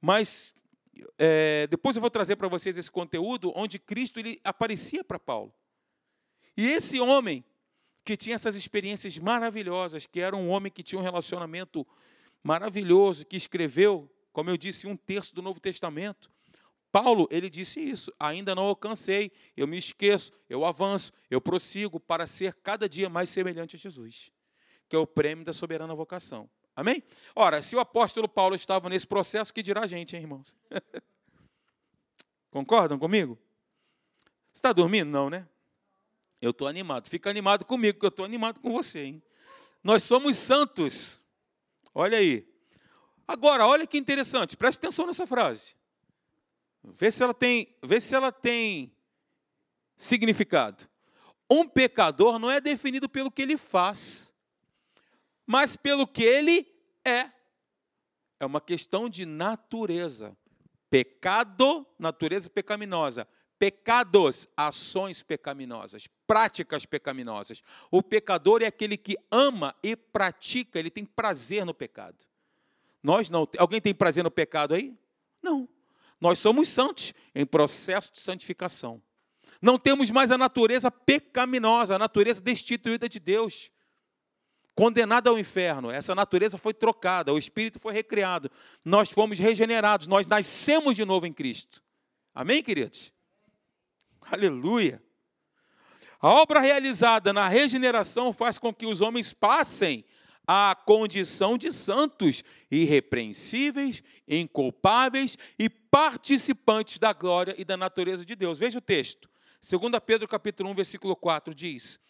mas 0.00 0.54
é, 1.18 1.66
depois 1.68 1.94
eu 1.94 2.00
vou 2.00 2.10
trazer 2.10 2.36
para 2.36 2.48
vocês 2.48 2.78
esse 2.78 2.90
conteúdo 2.90 3.52
onde 3.54 3.78
Cristo 3.78 4.18
ele 4.18 4.40
aparecia 4.42 5.04
para 5.04 5.18
Paulo. 5.18 5.52
E 6.56 6.66
esse 6.66 6.98
homem 7.00 7.44
que 8.04 8.16
tinha 8.16 8.36
essas 8.36 8.54
experiências 8.54 9.18
maravilhosas, 9.18 10.06
que 10.06 10.20
era 10.20 10.36
um 10.36 10.50
homem 10.50 10.70
que 10.70 10.82
tinha 10.82 10.98
um 10.98 11.02
relacionamento 11.02 11.86
maravilhoso, 12.42 13.24
que 13.24 13.36
escreveu, 13.36 14.10
como 14.32 14.50
eu 14.50 14.56
disse, 14.56 14.86
um 14.86 14.96
terço 14.96 15.34
do 15.34 15.42
Novo 15.42 15.58
Testamento. 15.58 16.30
Paulo, 16.94 17.26
ele 17.28 17.50
disse 17.50 17.80
isso: 17.80 18.14
ainda 18.20 18.54
não 18.54 18.62
alcancei, 18.62 19.32
eu 19.56 19.66
me 19.66 19.76
esqueço, 19.76 20.32
eu 20.48 20.64
avanço, 20.64 21.12
eu 21.28 21.40
prossigo 21.40 21.98
para 21.98 22.24
ser 22.24 22.54
cada 22.62 22.88
dia 22.88 23.08
mais 23.08 23.28
semelhante 23.28 23.74
a 23.74 23.78
Jesus, 23.80 24.30
que 24.88 24.94
é 24.94 24.98
o 25.00 25.04
prêmio 25.04 25.44
da 25.44 25.52
soberana 25.52 25.92
vocação. 25.92 26.48
Amém? 26.76 27.02
Ora, 27.34 27.60
se 27.62 27.74
o 27.74 27.80
apóstolo 27.80 28.28
Paulo 28.28 28.54
estava 28.54 28.88
nesse 28.88 29.08
processo, 29.08 29.52
que 29.52 29.60
dirá 29.60 29.80
a 29.80 29.86
gente, 29.88 30.14
hein, 30.14 30.22
irmãos? 30.22 30.54
Concordam 32.48 32.96
comigo? 32.96 33.36
Você 34.52 34.58
está 34.58 34.72
dormindo? 34.72 35.10
Não, 35.10 35.28
né? 35.28 35.48
Eu 36.40 36.52
estou 36.52 36.68
animado. 36.68 37.08
Fica 37.08 37.28
animado 37.28 37.64
comigo, 37.64 37.98
que 37.98 38.06
eu 38.06 38.08
estou 38.08 38.24
animado 38.24 38.60
com 38.60 38.70
você, 38.70 39.06
hein? 39.06 39.22
Nós 39.82 40.04
somos 40.04 40.36
santos. 40.36 41.20
Olha 41.92 42.18
aí. 42.18 42.48
Agora, 43.26 43.66
olha 43.66 43.84
que 43.84 43.98
interessante, 43.98 44.56
preste 44.56 44.78
atenção 44.78 45.08
nessa 45.08 45.26
frase. 45.26 45.74
Vê 46.92 47.10
se 47.10 47.22
ela 47.22 47.32
tem, 47.32 47.74
vê 47.82 48.00
se 48.00 48.14
ela 48.14 48.30
tem 48.30 48.94
significado. 49.96 50.86
Um 51.50 51.66
pecador 51.66 52.38
não 52.38 52.50
é 52.50 52.60
definido 52.60 53.08
pelo 53.08 53.30
que 53.30 53.42
ele 53.42 53.56
faz, 53.56 54.34
mas 55.46 55.76
pelo 55.76 56.06
que 56.06 56.22
ele 56.22 56.66
é. 57.04 57.30
É 58.40 58.46
uma 58.46 58.60
questão 58.60 59.08
de 59.08 59.24
natureza. 59.24 60.36
Pecado, 60.90 61.86
natureza 61.98 62.50
pecaminosa. 62.50 63.26
Pecados, 63.58 64.48
ações 64.56 65.22
pecaminosas, 65.22 66.08
práticas 66.26 66.84
pecaminosas. 66.84 67.62
O 67.90 68.02
pecador 68.02 68.62
é 68.62 68.66
aquele 68.66 68.96
que 68.96 69.16
ama 69.30 69.74
e 69.82 69.96
pratica, 69.96 70.78
ele 70.78 70.90
tem 70.90 71.04
prazer 71.04 71.64
no 71.64 71.72
pecado. 71.72 72.26
Nós 73.02 73.30
não. 73.30 73.48
Alguém 73.58 73.80
tem 73.80 73.94
prazer 73.94 74.24
no 74.24 74.30
pecado 74.30 74.74
aí? 74.74 74.94
Não. 75.42 75.68
Nós 76.24 76.38
somos 76.38 76.70
santos 76.70 77.12
em 77.34 77.44
processo 77.44 78.10
de 78.10 78.18
santificação. 78.18 79.02
Não 79.60 79.78
temos 79.78 80.10
mais 80.10 80.30
a 80.30 80.38
natureza 80.38 80.90
pecaminosa, 80.90 81.96
a 81.96 81.98
natureza 81.98 82.40
destituída 82.40 83.06
de 83.10 83.20
Deus, 83.20 83.70
condenada 84.74 85.28
ao 85.28 85.38
inferno. 85.38 85.90
Essa 85.90 86.14
natureza 86.14 86.56
foi 86.56 86.72
trocada, 86.72 87.30
o 87.30 87.36
espírito 87.36 87.78
foi 87.78 87.92
recriado. 87.92 88.50
Nós 88.82 89.12
fomos 89.12 89.38
regenerados, 89.38 90.06
nós 90.06 90.26
nascemos 90.26 90.96
de 90.96 91.04
novo 91.04 91.26
em 91.26 91.32
Cristo. 91.32 91.82
Amém, 92.34 92.62
queridos? 92.62 93.12
Aleluia. 94.22 95.02
A 96.22 96.30
obra 96.30 96.58
realizada 96.58 97.34
na 97.34 97.48
regeneração 97.48 98.32
faz 98.32 98.56
com 98.56 98.72
que 98.72 98.86
os 98.86 99.02
homens 99.02 99.34
passem 99.34 100.06
à 100.46 100.74
condição 100.74 101.56
de 101.56 101.70
santos, 101.70 102.42
irrepreensíveis, 102.70 104.02
inculpáveis 104.26 105.36
e 105.58 105.68
participantes 105.94 106.98
da 106.98 107.12
glória 107.12 107.54
e 107.56 107.64
da 107.64 107.76
natureza 107.76 108.24
de 108.24 108.34
Deus. 108.34 108.58
Veja 108.58 108.78
o 108.78 108.80
texto. 108.80 109.30
2 109.62 109.92
Pedro 110.04 110.26
capítulo 110.26 110.68
1, 110.70 110.74
versículo 110.74 111.14
4 111.14 111.54
diz: 111.54 112.00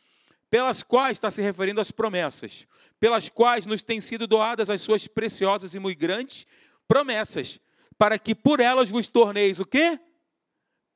pelas 0.49 0.83
quais 0.83 1.19
está 1.19 1.31
se 1.31 1.43
referindo 1.43 1.83
às 1.83 1.91
promessas, 1.91 2.67
pelas 2.99 3.29
quais 3.29 3.67
nos 3.67 3.83
têm 3.83 4.01
sido 4.01 4.27
doadas 4.27 4.71
as 4.71 4.81
suas 4.81 5.07
preciosas 5.07 5.75
e 5.75 5.79
muito 5.79 5.99
grandes 5.99 6.47
promessas, 6.89 7.61
para 7.99 8.19
que 8.19 8.35
por 8.35 8.59
elas 8.59 8.89
vos 8.89 9.07
torneis 9.07 9.61
o 9.61 9.67
quê? 9.67 10.01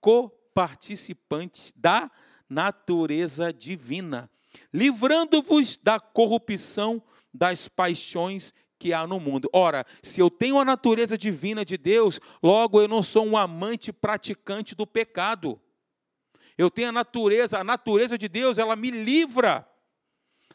Coparticipantes 0.01 1.75
da 1.77 2.11
natureza 2.49 3.53
divina, 3.53 4.31
livrando-vos 4.73 5.77
da 5.77 6.01
corrupção 6.01 7.03
das 7.35 7.69
paixões 7.69 8.55
que 8.79 8.93
há 8.93 9.07
no 9.07 9.19
mundo. 9.19 9.49
Ora, 9.53 9.85
se 10.03 10.21
eu 10.21 10.31
tenho 10.31 10.59
a 10.59 10.65
natureza 10.65 11.19
divina 11.19 11.65
de 11.65 11.77
Deus, 11.77 12.21
logo 12.43 12.81
eu 12.81 12.89
não 12.89 13.03
sou 13.03 13.27
um 13.27 13.37
amante 13.37 13.93
praticante 13.93 14.75
do 14.75 14.87
pecado. 14.87 15.61
Eu 16.57 16.71
tenho 16.71 16.89
a 16.89 16.93
natureza, 16.93 17.59
a 17.59 17.65
natureza 17.65 18.17
de 18.17 18.29
Deus, 18.29 18.59
ela 18.59 18.77
me 18.77 18.91
livra 18.91 19.69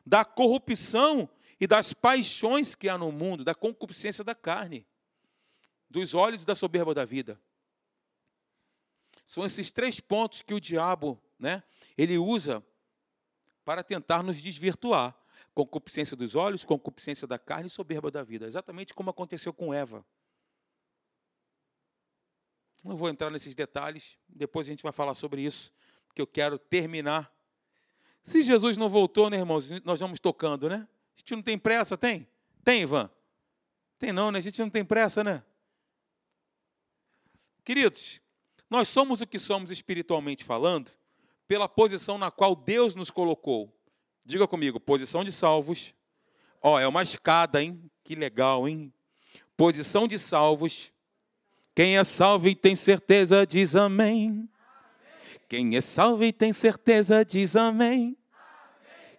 da 0.06 0.26
corrupção 0.26 1.30
e 1.60 1.68
das 1.68 1.94
paixões 1.94 2.76
que 2.76 2.90
há 2.90 2.98
no 2.98 3.12
mundo, 3.12 3.44
da 3.44 3.56
concupiscência 3.56 4.24
da 4.24 4.36
carne, 4.36 4.86
dos 5.90 6.14
olhos 6.14 6.44
e 6.44 6.46
da 6.46 6.56
soberba 6.56 6.94
da 6.94 7.06
vida. 7.06 7.40
São 9.26 9.46
esses 9.46 9.72
três 9.72 10.00
pontos 10.00 10.42
que 10.42 10.54
o 10.54 10.60
diabo, 10.60 11.22
né, 11.40 11.64
ele 11.98 12.18
usa 12.18 12.64
para 13.64 13.82
tentar 13.82 14.22
nos 14.22 14.42
desvirtuar 14.42 15.16
concupiscência 15.54 16.18
dos 16.18 16.36
olhos, 16.36 16.66
concupiscência 16.66 17.28
da 17.28 17.38
carne 17.38 17.68
e 17.68 17.70
soberba 17.70 18.10
da 18.10 18.24
vida. 18.24 18.46
Exatamente 18.46 18.94
como 18.94 19.10
aconteceu 19.10 19.54
com 19.54 19.74
Eva. 19.74 20.06
Não 22.84 22.98
vou 22.98 23.08
entrar 23.08 23.30
nesses 23.30 23.56
detalhes, 23.56 24.18
depois 24.28 24.68
a 24.68 24.72
gente 24.72 24.84
vai 24.84 24.92
falar 24.92 25.14
sobre 25.14 25.42
isso, 25.42 25.74
porque 26.08 26.22
eu 26.22 26.28
quero 26.28 26.60
terminar. 26.60 27.34
Se 28.24 28.42
Jesus 28.42 28.78
não 28.78 28.90
voltou, 28.90 29.30
né, 29.30 29.38
irmãos, 29.38 29.70
nós 29.86 30.00
vamos 30.00 30.20
tocando, 30.20 30.68
né? 30.68 30.88
A 31.16 31.20
gente 31.20 31.36
não 31.36 31.42
tem 31.42 31.58
pressa, 31.58 31.98
tem? 31.98 32.28
Tem, 32.64 32.82
Ivan? 32.82 33.10
Tem 33.98 34.12
não, 34.12 34.32
né? 34.32 34.40
A 34.40 34.42
gente 34.42 34.60
não 34.60 34.70
tem 34.70 34.84
pressa, 34.84 35.24
né? 35.24 35.44
Queridos, 37.64 38.20
nós 38.70 38.90
somos 38.90 39.22
o 39.22 39.28
que 39.28 39.40
somos 39.40 39.72
espiritualmente 39.72 40.44
falando, 40.44 40.92
pela 41.48 41.70
posição 41.70 42.18
na 42.18 42.30
qual 42.30 42.56
Deus 42.56 42.96
nos 42.96 43.10
colocou 43.10 43.74
Diga 44.26 44.48
comigo, 44.48 44.80
posição 44.80 45.24
de 45.24 45.32
salvos. 45.32 45.94
Ó, 46.62 46.80
é 46.80 46.88
uma 46.88 47.04
escada, 47.04 47.62
hein? 47.62 47.92
Que 48.04 48.16
legal, 48.16 48.68
hein? 48.68 48.92
Posição 49.58 50.08
de 50.08 50.18
salvos. 50.18 50.94
Quem 51.76 51.98
é 51.98 52.04
salvo 52.04 52.48
e 52.48 52.56
tem 52.56 52.76
certeza 52.76 53.46
diz 53.46 53.76
amém. 53.76 54.48
Quem 55.50 55.76
é 55.76 55.82
salvo 55.82 56.24
e 56.24 56.32
tem 56.32 56.54
certeza 56.54 57.26
diz 57.26 57.56
amém. 57.56 58.18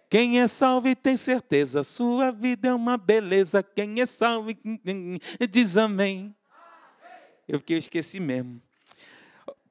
Quem 0.09 0.39
é 0.39 0.47
salvo 0.47 0.87
e 0.87 0.95
tem 0.95 1.17
certeza, 1.17 1.83
sua 1.83 2.31
vida 2.31 2.69
é 2.69 2.73
uma 2.73 2.97
beleza. 2.97 3.61
Quem 3.61 3.99
é 3.99 4.05
salvo 4.05 4.49
e 4.51 5.47
diz 5.47 5.77
amém. 5.77 6.33
Eu 7.47 7.59
que 7.61 7.73
esqueci 7.73 8.19
mesmo. 8.19 8.61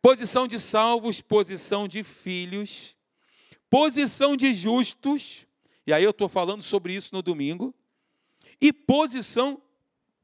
Posição 0.02 0.46
de 0.46 0.60
salvos, 0.60 1.20
posição 1.20 1.88
de 1.88 2.04
filhos, 2.04 2.93
posição 3.74 4.36
de 4.36 4.54
justos, 4.54 5.48
e 5.84 5.92
aí 5.92 6.04
eu 6.04 6.10
estou 6.10 6.28
falando 6.28 6.62
sobre 6.62 6.94
isso 6.94 7.12
no 7.12 7.20
domingo, 7.20 7.74
e 8.60 8.72
posição 8.72 9.60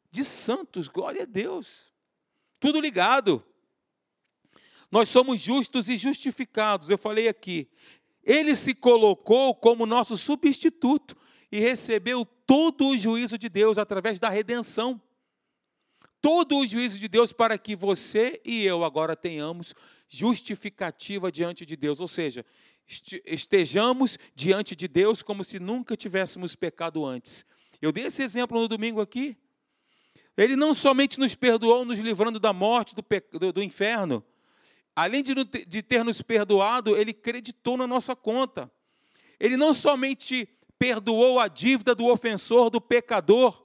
de 0.08 0.22
santos, 0.22 0.86
glória 0.86 1.24
a 1.24 1.26
Deus. 1.26 1.92
Tudo 2.60 2.80
ligado. 2.80 3.44
Nós 4.88 5.08
somos 5.08 5.40
justos 5.40 5.88
e 5.88 5.96
justificados, 5.96 6.90
eu 6.90 6.96
falei 6.96 7.26
aqui. 7.26 7.66
Ele 8.22 8.54
se 8.54 8.72
colocou 8.72 9.52
como 9.52 9.84
nosso 9.84 10.16
substituto 10.16 11.16
e 11.50 11.58
recebeu 11.58 12.24
todo 12.46 12.86
o 12.86 12.96
juízo 12.96 13.36
de 13.36 13.48
Deus 13.48 13.78
através 13.78 14.20
da 14.20 14.28
redenção. 14.28 15.02
Todo 16.22 16.56
o 16.56 16.64
juízo 16.64 17.00
de 17.00 17.08
Deus 17.08 17.32
para 17.32 17.58
que 17.58 17.74
você 17.74 18.40
e 18.44 18.64
eu 18.64 18.84
agora 18.84 19.16
tenhamos 19.16 19.74
justificativa 20.08 21.32
diante 21.32 21.66
de 21.66 21.74
Deus, 21.74 21.98
ou 21.98 22.06
seja, 22.06 22.46
estejamos 23.24 24.18
diante 24.34 24.74
de 24.74 24.88
Deus 24.88 25.22
como 25.22 25.44
se 25.44 25.58
nunca 25.58 25.96
tivéssemos 25.96 26.56
pecado 26.56 27.04
antes. 27.04 27.46
Eu 27.80 27.92
dei 27.92 28.06
esse 28.06 28.22
exemplo 28.22 28.60
no 28.60 28.68
domingo 28.68 29.00
aqui. 29.00 29.36
Ele 30.36 30.56
não 30.56 30.74
somente 30.74 31.18
nos 31.18 31.34
perdoou, 31.34 31.84
nos 31.84 31.98
livrando 31.98 32.40
da 32.40 32.52
morte, 32.52 32.94
do, 32.94 33.04
do, 33.38 33.52
do 33.52 33.62
inferno, 33.62 34.24
além 34.94 35.22
de, 35.22 35.34
de 35.66 35.82
ter 35.82 36.04
nos 36.04 36.22
perdoado, 36.22 36.96
ele 36.96 37.12
creditou 37.12 37.76
na 37.76 37.86
nossa 37.86 38.16
conta. 38.16 38.70
Ele 39.38 39.56
não 39.56 39.72
somente 39.72 40.48
perdoou 40.78 41.38
a 41.38 41.48
dívida 41.48 41.94
do 41.94 42.06
ofensor, 42.06 42.70
do 42.70 42.80
pecador, 42.80 43.64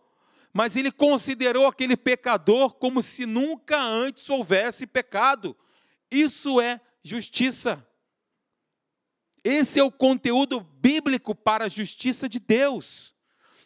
mas 0.54 0.76
ele 0.76 0.92
considerou 0.92 1.68
aquele 1.68 1.98
pecador 1.98 2.74
como 2.74 3.02
se 3.02 3.26
nunca 3.26 3.82
antes 3.82 4.30
houvesse 4.30 4.88
pecado. 4.88 5.56
Isso 6.10 6.62
é 6.62 6.80
justiça. 7.04 7.86
Esse 9.46 9.80
é 9.80 9.84
o 9.84 9.92
conteúdo 9.92 10.60
bíblico 10.60 11.36
para 11.36 11.66
a 11.66 11.70
justiça 11.70 12.28
de 12.28 12.40
Deus. 12.40 13.14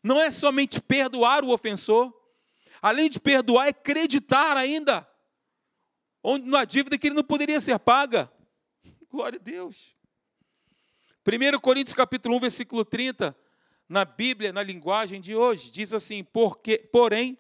Não 0.04 0.20
é 0.20 0.30
somente 0.30 0.82
perdoar 0.82 1.42
o 1.42 1.52
ofensor, 1.52 2.14
além 2.82 3.10
de 3.10 3.18
perdoar, 3.18 3.68
é 3.68 3.70
acreditar 3.70 4.58
ainda 4.58 5.08
na 6.44 6.66
dívida 6.66 6.98
que 6.98 7.08
ele 7.08 7.16
não 7.16 7.24
poderia 7.24 7.62
ser 7.62 7.80
paga. 7.80 8.30
Glória 9.10 9.40
a 9.40 9.42
Deus. 9.42 9.96
1 11.26 11.58
Coríntios 11.62 11.94
capítulo 11.94 12.36
1, 12.36 12.40
versículo 12.42 12.84
30, 12.84 13.34
na 13.88 14.04
Bíblia, 14.04 14.52
na 14.52 14.62
linguagem 14.62 15.22
de 15.22 15.34
hoje, 15.34 15.72
diz 15.72 15.94
assim: 15.94 16.26
porque, 16.26 16.78
porém, 16.78 17.38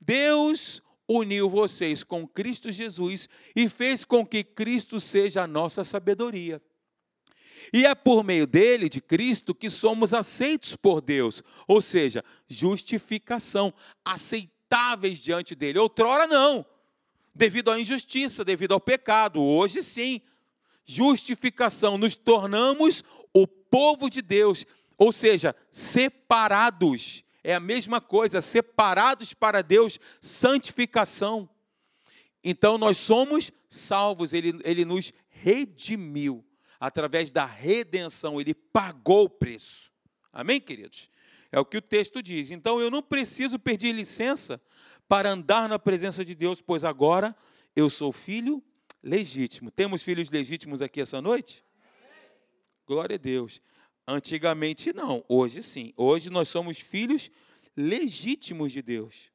Deus 0.00 0.82
uniu 1.06 1.48
vocês 1.48 2.02
com 2.02 2.26
Cristo 2.26 2.72
Jesus 2.72 3.28
e 3.54 3.68
fez 3.68 4.04
com 4.04 4.26
que 4.26 4.42
Cristo 4.42 4.98
seja 4.98 5.44
a 5.44 5.46
nossa 5.46 5.84
sabedoria. 5.84 6.60
E 7.72 7.84
é 7.84 7.94
por 7.94 8.24
meio 8.24 8.46
dele, 8.46 8.88
de 8.88 9.00
Cristo, 9.00 9.54
que 9.54 9.68
somos 9.68 10.14
aceitos 10.14 10.74
por 10.74 11.00
Deus, 11.00 11.42
ou 11.66 11.80
seja, 11.80 12.24
justificação, 12.48 13.72
aceitáveis 14.04 15.22
diante 15.22 15.54
dele. 15.54 15.78
Outrora 15.78 16.26
não, 16.26 16.64
devido 17.34 17.70
à 17.70 17.78
injustiça, 17.78 18.44
devido 18.44 18.72
ao 18.72 18.80
pecado. 18.80 19.42
Hoje 19.42 19.82
sim, 19.82 20.20
justificação, 20.84 21.98
nos 21.98 22.16
tornamos 22.16 23.04
o 23.32 23.46
povo 23.46 24.08
de 24.08 24.22
Deus, 24.22 24.64
ou 24.96 25.12
seja, 25.12 25.54
separados. 25.70 27.24
É 27.44 27.54
a 27.54 27.60
mesma 27.60 28.00
coisa, 28.00 28.40
separados 28.40 29.32
para 29.32 29.62
Deus, 29.62 29.98
santificação. 30.20 31.48
Então 32.42 32.78
nós 32.78 32.96
somos 32.96 33.50
salvos, 33.68 34.32
ele, 34.32 34.58
ele 34.64 34.84
nos 34.84 35.12
redimiu 35.28 36.44
através 36.78 37.32
da 37.32 37.44
redenção, 37.44 38.40
ele 38.40 38.54
pagou 38.54 39.24
o 39.24 39.30
preço. 39.30 39.90
Amém, 40.32 40.60
queridos? 40.60 41.10
É 41.50 41.58
o 41.58 41.64
que 41.64 41.76
o 41.76 41.82
texto 41.82 42.22
diz. 42.22 42.50
Então 42.50 42.80
eu 42.80 42.90
não 42.90 43.02
preciso 43.02 43.58
pedir 43.58 43.94
licença 43.94 44.60
para 45.08 45.30
andar 45.30 45.68
na 45.68 45.78
presença 45.78 46.24
de 46.24 46.34
Deus, 46.34 46.60
pois 46.60 46.84
agora 46.84 47.34
eu 47.74 47.88
sou 47.88 48.12
filho 48.12 48.62
legítimo. 49.02 49.70
Temos 49.70 50.02
filhos 50.02 50.30
legítimos 50.30 50.82
aqui 50.82 51.00
essa 51.00 51.22
noite? 51.22 51.64
Glória 52.86 53.14
a 53.14 53.18
Deus. 53.18 53.60
Antigamente 54.06 54.92
não, 54.92 55.24
hoje 55.28 55.62
sim. 55.62 55.92
Hoje 55.96 56.30
nós 56.30 56.48
somos 56.48 56.78
filhos 56.78 57.30
legítimos 57.76 58.72
de 58.72 58.82
Deus. 58.82 59.30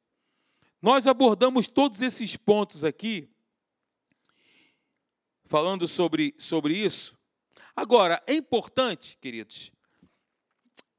Nós 0.80 1.06
abordamos 1.06 1.66
todos 1.66 2.02
esses 2.02 2.36
pontos 2.36 2.84
aqui, 2.84 3.28
falando 5.46 5.86
sobre, 5.86 6.34
sobre 6.38 6.76
isso, 6.76 7.16
Agora, 7.76 8.22
é 8.26 8.34
importante, 8.34 9.16
queridos, 9.20 9.72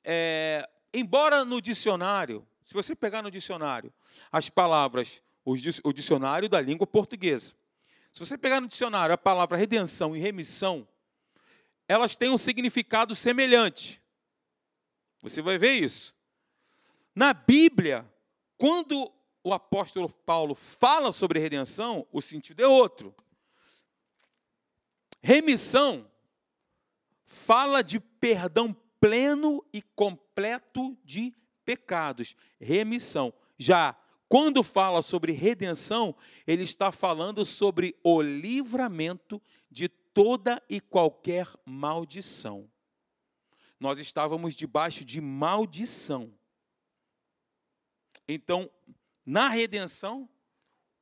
é, 0.04 0.70
embora 0.94 1.46
no 1.46 1.62
dicionário, 1.62 2.46
se 2.62 2.74
você 2.74 2.96
pegar 2.96 3.22
no 3.22 3.32
dicionário 3.32 3.94
as 4.32 4.50
palavras, 4.50 5.24
o 5.44 5.94
dicionário 5.94 6.50
da 6.50 6.60
língua 6.60 6.86
portuguesa, 6.86 7.56
se 8.12 8.20
você 8.20 8.38
pegar 8.38 8.60
no 8.62 8.68
dicionário 8.68 9.14
a 9.14 9.18
palavra 9.18 9.58
redenção 9.58 10.16
e 10.16 10.20
remissão, 10.20 10.88
elas 11.88 12.16
têm 12.16 12.30
um 12.30 12.38
significado 12.38 13.14
semelhante. 13.14 14.02
Você 15.22 15.42
vai 15.42 15.58
ver 15.58 15.74
isso. 15.74 16.16
Na 17.14 17.34
Bíblia, 17.34 18.10
quando 18.58 19.12
o 19.44 19.54
apóstolo 19.54 20.10
Paulo 20.10 20.56
fala 20.56 21.12
sobre 21.12 21.40
redenção, 21.40 22.08
o 22.12 22.22
sentido 22.22 22.62
é 22.62 22.68
outro. 22.68 23.16
Remissão 25.22 26.10
fala 27.26 27.84
de 27.84 28.00
perdão 28.00 28.76
pleno 29.00 29.66
e 29.74 29.82
completo 29.82 30.98
de 31.04 31.34
pecados, 31.64 32.36
remissão. 32.60 33.34
Já 33.58 33.98
quando 34.28 34.64
fala 34.64 35.02
sobre 35.02 35.32
redenção, 35.32 36.16
ele 36.48 36.64
está 36.64 36.92
falando 36.92 37.46
sobre 37.46 37.96
o 38.04 38.22
livramento 38.22 39.42
de 39.70 39.88
toda 39.88 40.62
e 40.70 40.80
qualquer 40.80 41.48
maldição. 41.66 42.70
Nós 43.80 44.00
estávamos 44.00 44.56
debaixo 44.56 45.06
de 45.06 45.22
maldição. 45.22 46.34
Então, 48.28 48.70
na 49.26 49.50
redenção, 49.50 50.28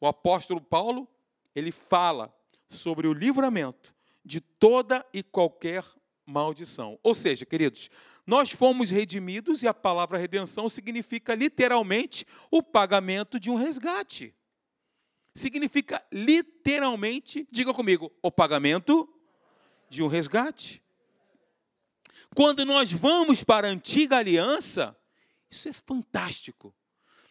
o 0.02 0.08
apóstolo 0.08 0.60
Paulo, 0.60 1.08
ele 1.56 1.72
fala 1.72 2.34
sobre 2.70 3.08
o 3.08 3.14
livramento 3.14 3.96
de 4.26 4.42
toda 4.42 5.06
e 5.14 5.24
qualquer 5.24 5.84
maldição. 6.26 7.00
Ou 7.04 7.14
seja, 7.14 7.46
queridos, 7.46 7.90
nós 8.26 8.52
fomos 8.52 8.90
redimidos 8.90 9.64
e 9.64 9.68
a 9.68 9.74
palavra 9.74 10.18
redenção 10.18 10.70
significa 10.70 11.36
literalmente 11.36 12.26
o 12.50 12.64
pagamento 12.64 13.40
de 13.40 13.50
um 13.50 13.56
resgate. 13.56 14.34
Significa 15.36 16.04
literalmente, 16.12 17.48
diga 17.52 17.74
comigo, 17.74 18.12
o 18.22 18.32
pagamento 18.32 19.10
de 19.90 20.02
um 20.02 20.08
resgate. 20.08 20.82
Quando 22.36 22.66
nós 22.66 22.92
vamos 22.92 23.44
para 23.44 23.68
a 23.68 23.72
antiga 23.72 24.18
aliança, 24.18 24.96
isso 25.50 25.70
é 25.70 25.74
fantástico. 25.74 26.74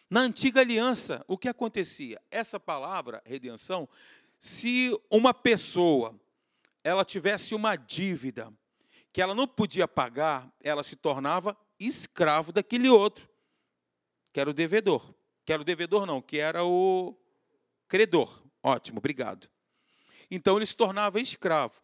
Na 0.09 0.21
antiga 0.21 0.61
aliança, 0.61 1.25
o 1.27 1.37
que 1.37 1.49
acontecia? 1.49 2.21
Essa 2.29 2.59
palavra, 2.59 3.21
redenção, 3.25 3.89
se 4.39 4.91
uma 5.09 5.33
pessoa 5.33 6.19
ela 6.83 7.03
tivesse 7.03 7.55
uma 7.55 7.75
dívida 7.75 8.53
que 9.13 9.21
ela 9.21 9.35
não 9.35 9.47
podia 9.47 9.87
pagar, 9.87 10.51
ela 10.59 10.81
se 10.81 10.95
tornava 10.95 11.55
escravo 11.79 12.51
daquele 12.51 12.89
outro, 12.89 13.29
que 14.33 14.39
era 14.39 14.49
o 14.49 14.53
devedor. 14.53 15.13
Que 15.45 15.53
era 15.53 15.61
o 15.61 15.65
devedor, 15.65 16.07
não, 16.07 16.19
que 16.19 16.39
era 16.39 16.65
o 16.65 17.15
credor. 17.87 18.43
Ótimo, 18.63 18.97
obrigado. 18.97 19.47
Então 20.31 20.57
ele 20.57 20.65
se 20.65 20.75
tornava 20.75 21.19
escravo. 21.19 21.79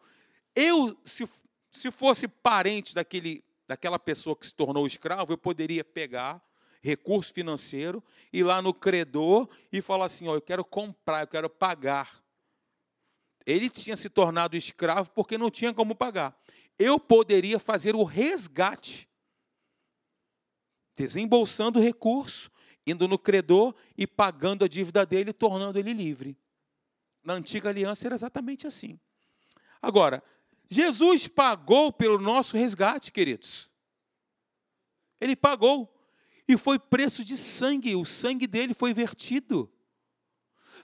Eu, 0.56 0.98
se, 1.04 1.28
se 1.70 1.90
fosse 1.92 2.26
parente 2.26 2.94
daquele, 2.94 3.44
daquela 3.68 3.98
pessoa 3.98 4.34
que 4.34 4.46
se 4.46 4.54
tornou 4.54 4.84
escravo, 4.84 5.32
eu 5.32 5.38
poderia 5.38 5.84
pegar 5.84 6.42
recurso 6.82 7.32
financeiro, 7.32 8.02
ir 8.32 8.42
lá 8.42 8.60
no 8.60 8.74
credor 8.74 9.48
e 9.70 9.80
falar 9.80 10.06
assim: 10.06 10.26
ó, 10.26 10.34
eu 10.34 10.40
quero 10.40 10.64
comprar, 10.64 11.20
eu 11.20 11.28
quero 11.28 11.48
pagar. 11.48 12.20
Ele 13.46 13.68
tinha 13.68 13.96
se 13.96 14.10
tornado 14.10 14.56
escravo 14.56 15.10
porque 15.12 15.38
não 15.38 15.50
tinha 15.50 15.72
como 15.72 15.94
pagar 15.94 16.36
eu 16.80 16.98
poderia 16.98 17.58
fazer 17.58 17.94
o 17.94 18.02
resgate 18.02 19.06
desembolsando 20.96 21.78
o 21.78 21.82
recurso, 21.82 22.50
indo 22.86 23.06
no 23.06 23.18
credor 23.18 23.74
e 23.96 24.06
pagando 24.06 24.64
a 24.64 24.68
dívida 24.68 25.04
dele, 25.04 25.32
tornando 25.32 25.78
ele 25.78 25.92
livre. 25.92 26.36
Na 27.22 27.34
antiga 27.34 27.68
aliança 27.68 28.06
era 28.06 28.14
exatamente 28.14 28.66
assim. 28.66 28.98
Agora, 29.80 30.22
Jesus 30.70 31.26
pagou 31.26 31.92
pelo 31.92 32.18
nosso 32.18 32.56
resgate, 32.56 33.12
queridos. 33.12 33.70
Ele 35.20 35.36
pagou. 35.36 35.94
E 36.48 36.56
foi 36.56 36.78
preço 36.78 37.24
de 37.24 37.36
sangue, 37.36 37.94
o 37.94 38.04
sangue 38.04 38.46
dele 38.46 38.74
foi 38.74 38.92
vertido. 38.92 39.70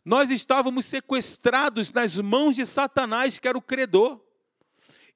Nós 0.04 0.30
estávamos 0.30 0.86
sequestrados 0.86 1.90
nas 1.90 2.20
mãos 2.20 2.54
de 2.54 2.66
Satanás, 2.66 3.38
que 3.38 3.48
era 3.48 3.58
o 3.58 3.62
credor. 3.62 4.25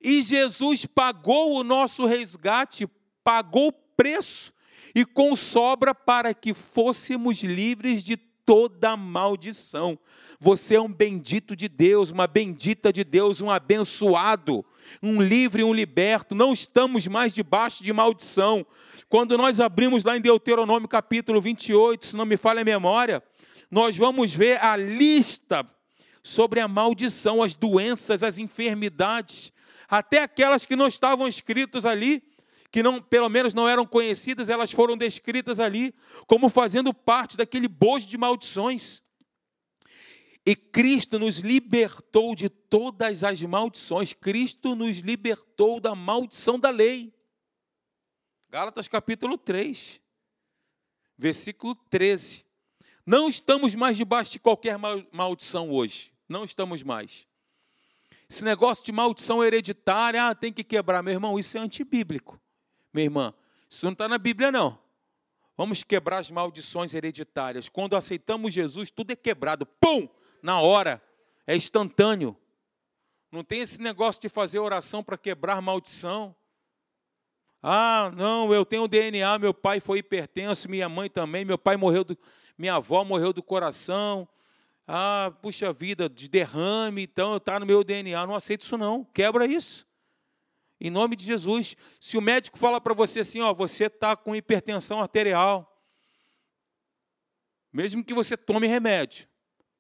E 0.00 0.22
Jesus 0.22 0.86
pagou 0.86 1.58
o 1.58 1.64
nosso 1.64 2.06
resgate, 2.06 2.88
pagou 3.22 3.68
o 3.68 3.72
preço 3.72 4.52
e 4.94 5.04
com 5.04 5.36
sobra 5.36 5.94
para 5.94 6.32
que 6.32 6.54
fôssemos 6.54 7.42
livres 7.42 8.02
de 8.02 8.16
toda 8.16 8.96
maldição. 8.96 9.98
Você 10.40 10.74
é 10.74 10.80
um 10.80 10.92
bendito 10.92 11.54
de 11.54 11.68
Deus, 11.68 12.10
uma 12.10 12.26
bendita 12.26 12.92
de 12.92 13.04
Deus, 13.04 13.40
um 13.40 13.50
abençoado, 13.50 14.64
um 15.02 15.20
livre, 15.20 15.62
um 15.62 15.74
liberto. 15.74 16.34
Não 16.34 16.52
estamos 16.52 17.06
mais 17.06 17.34
debaixo 17.34 17.84
de 17.84 17.92
maldição. 17.92 18.66
Quando 19.08 19.36
nós 19.36 19.60
abrimos 19.60 20.02
lá 20.02 20.16
em 20.16 20.20
Deuteronômio 20.20 20.88
capítulo 20.88 21.40
28, 21.40 22.06
se 22.06 22.16
não 22.16 22.24
me 22.24 22.36
falha 22.36 22.62
a 22.62 22.64
memória, 22.64 23.22
nós 23.70 23.96
vamos 23.96 24.34
ver 24.34 24.60
a 24.64 24.76
lista 24.76 25.64
sobre 26.22 26.58
a 26.60 26.66
maldição, 26.66 27.42
as 27.42 27.54
doenças, 27.54 28.22
as 28.22 28.38
enfermidades, 28.38 29.52
até 29.90 30.22
aquelas 30.22 30.64
que 30.64 30.76
não 30.76 30.86
estavam 30.86 31.26
escritas 31.26 31.84
ali, 31.84 32.22
que 32.70 32.82
não, 32.82 33.02
pelo 33.02 33.28
menos 33.28 33.52
não 33.52 33.68
eram 33.68 33.84
conhecidas, 33.84 34.48
elas 34.48 34.70
foram 34.70 34.96
descritas 34.96 35.58
ali 35.58 35.92
como 36.28 36.48
fazendo 36.48 36.94
parte 36.94 37.36
daquele 37.36 37.66
bojo 37.66 38.06
de 38.06 38.16
maldições. 38.16 39.02
E 40.46 40.54
Cristo 40.54 41.18
nos 41.18 41.38
libertou 41.38 42.34
de 42.34 42.48
todas 42.48 43.24
as 43.24 43.42
maldições. 43.42 44.12
Cristo 44.12 44.74
nos 44.74 44.98
libertou 44.98 45.80
da 45.80 45.94
maldição 45.94 46.58
da 46.58 46.70
lei. 46.70 47.12
Gálatas 48.48 48.88
capítulo 48.88 49.36
3, 49.36 50.00
versículo 51.18 51.74
13. 51.74 52.46
Não 53.04 53.28
estamos 53.28 53.74
mais 53.74 53.96
debaixo 53.96 54.32
de 54.32 54.38
qualquer 54.38 54.78
maldição 55.12 55.70
hoje. 55.70 56.12
Não 56.28 56.44
estamos 56.44 56.82
mais. 56.82 57.28
Esse 58.30 58.44
negócio 58.44 58.84
de 58.84 58.92
maldição 58.92 59.42
hereditária, 59.42 60.28
ah, 60.28 60.32
tem 60.36 60.52
que 60.52 60.62
quebrar. 60.62 61.02
Meu 61.02 61.12
irmão, 61.12 61.36
isso 61.36 61.58
é 61.58 61.60
antibíblico. 61.60 62.40
Minha 62.94 63.06
irmã, 63.06 63.34
isso 63.68 63.84
não 63.84 63.92
está 63.92 64.06
na 64.06 64.18
Bíblia, 64.18 64.52
não. 64.52 64.78
Vamos 65.56 65.82
quebrar 65.82 66.18
as 66.18 66.30
maldições 66.30 66.94
hereditárias. 66.94 67.68
Quando 67.68 67.96
aceitamos 67.96 68.54
Jesus, 68.54 68.88
tudo 68.88 69.10
é 69.10 69.16
quebrado. 69.16 69.66
Pum! 69.66 70.08
Na 70.40 70.60
hora. 70.60 71.02
É 71.44 71.56
instantâneo. 71.56 72.36
Não 73.32 73.42
tem 73.42 73.62
esse 73.62 73.82
negócio 73.82 74.22
de 74.22 74.28
fazer 74.28 74.60
oração 74.60 75.02
para 75.02 75.18
quebrar 75.18 75.60
maldição. 75.60 76.32
Ah, 77.60 78.12
não, 78.16 78.54
eu 78.54 78.64
tenho 78.64 78.86
DNA, 78.86 79.40
meu 79.40 79.52
pai 79.52 79.80
foi 79.80 79.98
hipertenso, 79.98 80.70
minha 80.70 80.88
mãe 80.88 81.10
também, 81.10 81.44
meu 81.44 81.58
pai 81.58 81.76
morreu, 81.76 82.04
do, 82.04 82.16
minha 82.56 82.76
avó 82.76 83.04
morreu 83.04 83.32
do 83.32 83.42
coração. 83.42 84.26
Ah, 84.92 85.32
puxa 85.40 85.72
vida, 85.72 86.08
de 86.08 86.28
derrame, 86.28 87.02
então 87.02 87.36
está 87.36 87.60
no 87.60 87.64
meu 87.64 87.84
DNA. 87.84 88.26
Não 88.26 88.34
aceito 88.34 88.62
isso 88.62 88.76
não. 88.76 89.04
Quebra 89.04 89.46
isso. 89.46 89.86
Em 90.80 90.90
nome 90.90 91.14
de 91.14 91.24
Jesus. 91.24 91.76
Se 92.00 92.18
o 92.18 92.20
médico 92.20 92.58
fala 92.58 92.80
para 92.80 92.92
você 92.92 93.20
assim, 93.20 93.40
ó, 93.40 93.54
você 93.54 93.84
está 93.84 94.16
com 94.16 94.34
hipertensão 94.34 95.00
arterial, 95.00 95.80
mesmo 97.72 98.02
que 98.02 98.12
você 98.12 98.36
tome 98.36 98.66
remédio, 98.66 99.28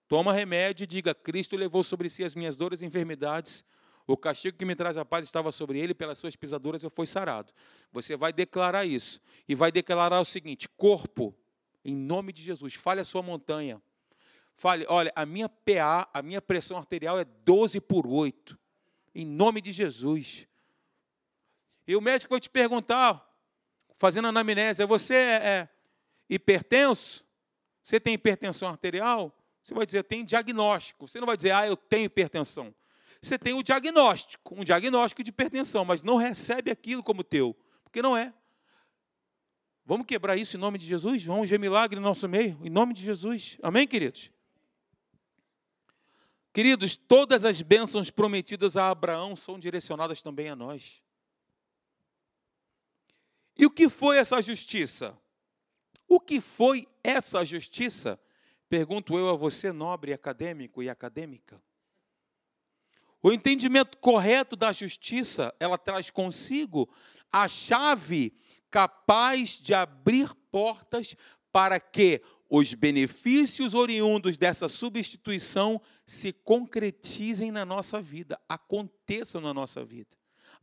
toma 0.06 0.32
remédio 0.32 0.84
e 0.84 0.86
diga: 0.86 1.12
Cristo 1.12 1.56
levou 1.56 1.82
sobre 1.82 2.08
si 2.08 2.22
as 2.22 2.36
minhas 2.36 2.56
dores 2.56 2.80
e 2.80 2.86
enfermidades. 2.86 3.64
O 4.06 4.16
castigo 4.16 4.56
que 4.56 4.64
me 4.64 4.76
traz 4.76 4.96
a 4.96 5.04
paz 5.04 5.24
estava 5.24 5.50
sobre 5.50 5.80
ele, 5.80 5.92
pelas 5.92 6.18
suas 6.18 6.36
pisaduras 6.36 6.84
eu 6.84 6.90
fui 6.90 7.06
sarado. 7.08 7.52
Você 7.90 8.16
vai 8.16 8.32
declarar 8.32 8.84
isso. 8.84 9.20
E 9.48 9.56
vai 9.56 9.72
declarar 9.72 10.20
o 10.20 10.24
seguinte: 10.24 10.68
corpo, 10.68 11.36
em 11.84 11.96
nome 11.96 12.32
de 12.32 12.42
Jesus, 12.42 12.74
fale 12.74 13.00
a 13.00 13.04
sua 13.04 13.22
montanha. 13.22 13.82
Fale, 14.60 14.84
olha, 14.90 15.10
a 15.16 15.24
minha 15.24 15.48
PA, 15.48 16.06
a 16.12 16.20
minha 16.20 16.42
pressão 16.42 16.76
arterial 16.76 17.18
é 17.18 17.24
12 17.24 17.80
por 17.80 18.06
8. 18.06 18.58
Em 19.14 19.24
nome 19.24 19.58
de 19.62 19.72
Jesus. 19.72 20.46
E 21.86 21.96
o 21.96 22.00
médico 22.02 22.34
vai 22.34 22.40
te 22.40 22.50
perguntar, 22.50 23.26
fazendo 23.94 24.28
anamnese, 24.28 24.84
você 24.84 25.14
é, 25.14 25.34
é 25.46 25.68
hipertenso? 26.28 27.24
Você 27.82 27.98
tem 27.98 28.12
hipertensão 28.12 28.68
arterial? 28.68 29.34
Você 29.62 29.72
vai 29.72 29.86
dizer, 29.86 30.02
tem 30.04 30.26
diagnóstico. 30.26 31.08
Você 31.08 31.18
não 31.18 31.26
vai 31.26 31.38
dizer, 31.38 31.52
ah, 31.52 31.66
eu 31.66 31.74
tenho 31.74 32.04
hipertensão. 32.04 32.74
Você 33.22 33.38
tem 33.38 33.54
o 33.54 33.62
diagnóstico, 33.62 34.54
um 34.54 34.62
diagnóstico 34.62 35.22
de 35.22 35.30
hipertensão, 35.30 35.86
mas 35.86 36.02
não 36.02 36.16
recebe 36.16 36.70
aquilo 36.70 37.02
como 37.02 37.24
teu, 37.24 37.56
porque 37.82 38.02
não 38.02 38.14
é. 38.14 38.30
Vamos 39.86 40.06
quebrar 40.06 40.36
isso 40.36 40.58
em 40.58 40.60
nome 40.60 40.76
de 40.76 40.84
Jesus? 40.84 41.24
Vamos 41.24 41.48
ver 41.48 41.58
milagre 41.58 41.98
no 41.98 42.04
nosso 42.04 42.28
meio, 42.28 42.60
em 42.62 42.68
nome 42.68 42.92
de 42.92 43.00
Jesus. 43.00 43.56
Amém, 43.62 43.88
queridos? 43.88 44.30
Queridos, 46.52 46.96
todas 46.96 47.44
as 47.44 47.62
bênçãos 47.62 48.10
prometidas 48.10 48.76
a 48.76 48.90
Abraão 48.90 49.36
são 49.36 49.58
direcionadas 49.58 50.20
também 50.20 50.48
a 50.48 50.56
nós. 50.56 51.04
E 53.56 53.66
o 53.66 53.70
que 53.70 53.88
foi 53.88 54.18
essa 54.18 54.42
justiça? 54.42 55.16
O 56.08 56.18
que 56.18 56.40
foi 56.40 56.88
essa 57.04 57.44
justiça? 57.44 58.18
Pergunto 58.68 59.16
eu 59.16 59.28
a 59.28 59.36
você, 59.36 59.70
nobre 59.70 60.12
acadêmico 60.12 60.82
e 60.82 60.90
acadêmica. 60.90 61.62
O 63.22 63.30
entendimento 63.30 63.98
correto 63.98 64.56
da 64.56 64.72
justiça, 64.72 65.54
ela 65.60 65.76
traz 65.76 66.10
consigo 66.10 66.88
a 67.30 67.46
chave 67.46 68.32
capaz 68.70 69.60
de 69.60 69.74
abrir 69.74 70.34
portas 70.50 71.14
para 71.52 71.78
que 71.78 72.22
os 72.50 72.74
benefícios 72.74 73.74
oriundos 73.74 74.36
dessa 74.36 74.66
substituição 74.66 75.80
se 76.04 76.32
concretizem 76.32 77.52
na 77.52 77.64
nossa 77.64 78.02
vida, 78.02 78.40
aconteçam 78.48 79.40
na 79.40 79.54
nossa 79.54 79.84
vida. 79.84 80.16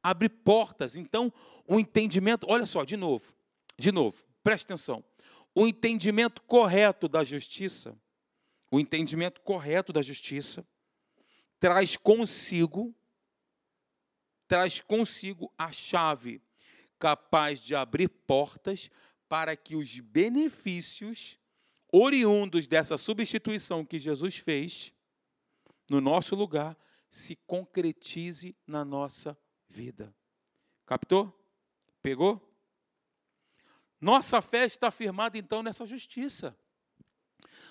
Abre 0.03 0.27
portas. 0.27 0.97
Então, 0.97 1.31
o 1.65 1.79
entendimento, 1.79 2.45
olha 2.49 2.65
só, 2.65 2.83
de 2.83 2.97
novo, 2.97 3.33
de 3.79 3.89
novo, 3.89 4.25
preste 4.43 4.65
atenção. 4.65 5.01
O 5.55 5.65
entendimento 5.65 6.41
correto 6.41 7.07
da 7.07 7.23
justiça, 7.23 7.97
o 8.69 8.81
entendimento 8.81 9.39
correto 9.39 9.93
da 9.93 10.01
justiça, 10.01 10.67
traz 11.57 11.95
consigo, 11.95 12.93
traz 14.45 14.81
consigo 14.81 15.51
a 15.57 15.71
chave 15.71 16.41
capaz 16.99 17.61
de 17.61 17.73
abrir 17.73 18.09
portas 18.09 18.89
para 19.29 19.55
que 19.55 19.75
os 19.75 19.99
benefícios 19.99 21.39
oriundos 21.97 22.67
dessa 22.67 22.97
substituição 22.97 23.85
que 23.85 23.99
Jesus 23.99 24.37
fez 24.37 24.93
no 25.89 26.01
nosso 26.01 26.35
lugar 26.35 26.77
se 27.09 27.35
concretize 27.47 28.55
na 28.65 28.83
nossa 28.83 29.37
vida. 29.69 30.13
Captou? 30.85 31.33
Pegou? 32.01 32.43
Nossa 33.99 34.41
fé 34.41 34.65
está 34.65 34.91
firmada 34.91 35.37
então 35.37 35.63
nessa 35.63 35.85
justiça. 35.85 36.57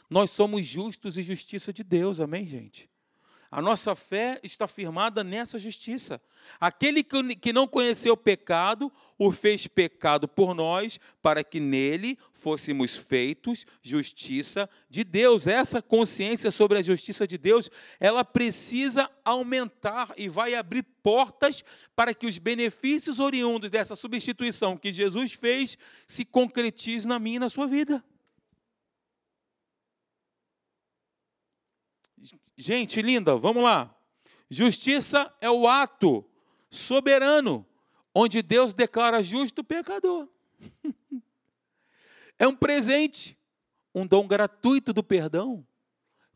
Nós 0.09 0.31
somos 0.31 0.67
justos 0.67 1.17
e 1.19 1.23
justiça 1.23 1.73
de 1.73 1.83
Deus, 1.83 2.21
amém, 2.21 2.47
gente? 2.47 2.91
A 3.57 3.63
nossa 3.63 3.95
fé 3.95 4.39
está 4.43 4.69
firmada 4.69 5.25
nessa 5.25 5.59
justiça. 5.59 6.21
Aquele 6.61 7.03
que 7.03 7.55
não 7.55 7.67
conheceu 7.67 8.13
o 8.13 8.17
pecado, 8.17 8.93
o 9.19 9.33
fez 9.33 9.67
pecado 9.67 10.29
por 10.29 10.55
nós, 10.55 11.01
para 11.23 11.43
que 11.43 11.59
nele 11.59 12.19
fôssemos 12.35 12.95
feitos 12.95 13.65
justiça 13.81 14.69
de 14.91 15.03
Deus. 15.03 15.47
Essa 15.47 15.81
consciência 15.81 16.51
sobre 16.51 16.79
a 16.79 16.83
justiça 16.83 17.27
de 17.27 17.39
Deus, 17.39 17.71
ela 17.99 18.23
precisa 18.23 19.11
aumentar 19.25 20.13
e 20.19 20.29
vai 20.29 20.55
abrir 20.55 20.83
portas 21.03 21.65
para 21.95 22.13
que 22.13 22.27
os 22.27 22.37
benefícios 22.37 23.19
oriundos 23.19 23.71
dessa 23.71 23.97
substituição 23.97 24.77
que 24.77 24.93
Jesus 24.93 25.33
fez 25.33 25.79
se 26.07 26.27
concretizem 26.27 27.09
na 27.09 27.19
minha 27.19 27.37
e 27.37 27.41
na 27.41 27.49
sua 27.49 27.67
vida. 27.67 28.05
Gente 32.57 33.03
linda, 33.03 33.37
vamos 33.37 33.63
lá. 33.63 33.95
Justiça 34.49 35.35
é 35.41 35.51
o 35.51 35.69
ato 35.69 36.25
soberano 36.71 37.67
onde 38.15 38.41
Deus 38.41 38.73
declara 38.73 39.23
justo 39.23 39.61
o 39.61 39.65
pecador. 39.65 40.27
é 42.39 42.49
um 42.49 42.57
presente, 42.57 43.39
um 43.95 44.07
dom 44.07 44.27
gratuito 44.27 44.91
do 44.91 45.05
perdão, 45.05 45.67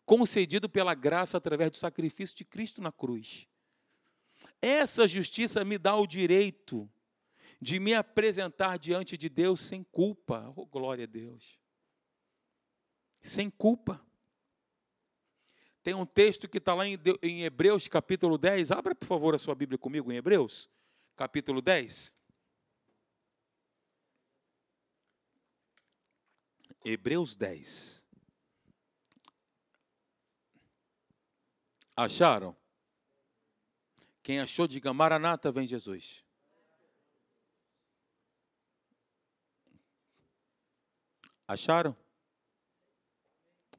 concedido 0.04 0.68
pela 0.68 0.92
graça 0.92 1.38
através 1.38 1.70
do 1.70 1.78
sacrifício 1.78 2.36
de 2.36 2.44
Cristo 2.44 2.82
na 2.82 2.92
cruz. 2.92 3.48
Essa 4.60 5.08
justiça 5.08 5.64
me 5.64 5.78
dá 5.78 5.96
o 5.96 6.06
direito 6.06 6.90
de 7.58 7.80
me 7.80 7.94
apresentar 7.94 8.78
diante 8.78 9.16
de 9.16 9.30
Deus 9.30 9.60
sem 9.60 9.82
culpa. 9.84 10.52
Oh, 10.54 10.66
glória 10.66 11.04
a 11.04 11.06
Deus. 11.06 11.58
Sem 13.22 13.48
culpa. 13.48 14.04
Tem 15.82 15.94
um 15.94 16.04
texto 16.04 16.48
que 16.48 16.58
está 16.58 16.74
lá 16.74 16.84
em, 16.86 17.42
Hebreus 17.42 17.88
capítulo 17.88 18.36
10. 18.36 18.70
Abra, 18.70 18.94
por 18.94 19.06
favor, 19.06 19.34
a 19.34 19.38
sua 19.38 19.54
Bíblia 19.54 19.78
comigo 19.78 20.12
em 20.12 20.16
Hebreus, 20.16 20.68
capítulo 21.16 21.62
10. 21.62 22.12
Hebreus 26.84 27.34
10. 27.34 28.06
Acharam? 31.96 32.56
Quem 34.22 34.38
achou, 34.38 34.66
diga: 34.66 34.92
Maranata, 34.92 35.50
vem 35.50 35.66
Jesus. 35.66 36.24
Acharam? 41.46 41.96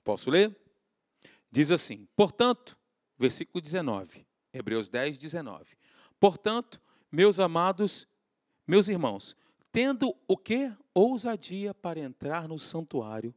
Posso 0.03 0.29
ler? 0.29 0.60
Diz 1.51 1.69
assim: 1.69 2.07
Portanto, 2.15 2.77
versículo 3.17 3.61
19, 3.61 4.25
Hebreus 4.53 4.87
10, 4.89 5.19
19. 5.19 5.75
Portanto, 6.19 6.81
meus 7.11 7.39
amados, 7.39 8.07
meus 8.65 8.87
irmãos, 8.87 9.35
tendo 9.71 10.15
o 10.27 10.37
que? 10.37 10.71
Ousadia 10.93 11.73
para 11.73 11.99
entrar 11.99 12.47
no 12.47 12.57
santuário, 12.57 13.33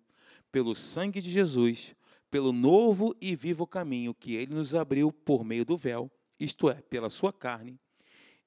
pelo 0.51 0.75
sangue 0.75 1.21
de 1.21 1.31
Jesus, 1.31 1.95
pelo 2.31 2.53
novo 2.53 3.15
e 3.21 3.37
vivo 3.37 3.67
caminho 3.67 4.15
que 4.15 4.35
ele 4.35 4.55
nos 4.55 4.75
abriu 4.75 5.13
por 5.13 5.45
meio 5.45 5.65
do 5.65 5.77
véu, 5.77 6.11
isto 6.39 6.69
é, 6.69 6.75
pela 6.83 7.09
sua 7.09 7.33
carne, 7.33 7.79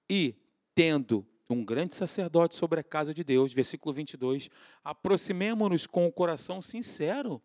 e 0.09 0.35
tendo 0.75 1.25
um 1.49 1.63
grande 1.63 1.95
sacerdote 1.95 2.55
sobre 2.55 2.79
a 2.79 2.83
casa 2.83 3.13
de 3.13 3.23
Deus, 3.23 3.53
versículo 3.53 3.93
22, 3.93 4.49
aproximemo-nos 4.83 5.87
com 5.87 6.05
o 6.05 6.11
coração 6.11 6.61
sincero, 6.61 7.41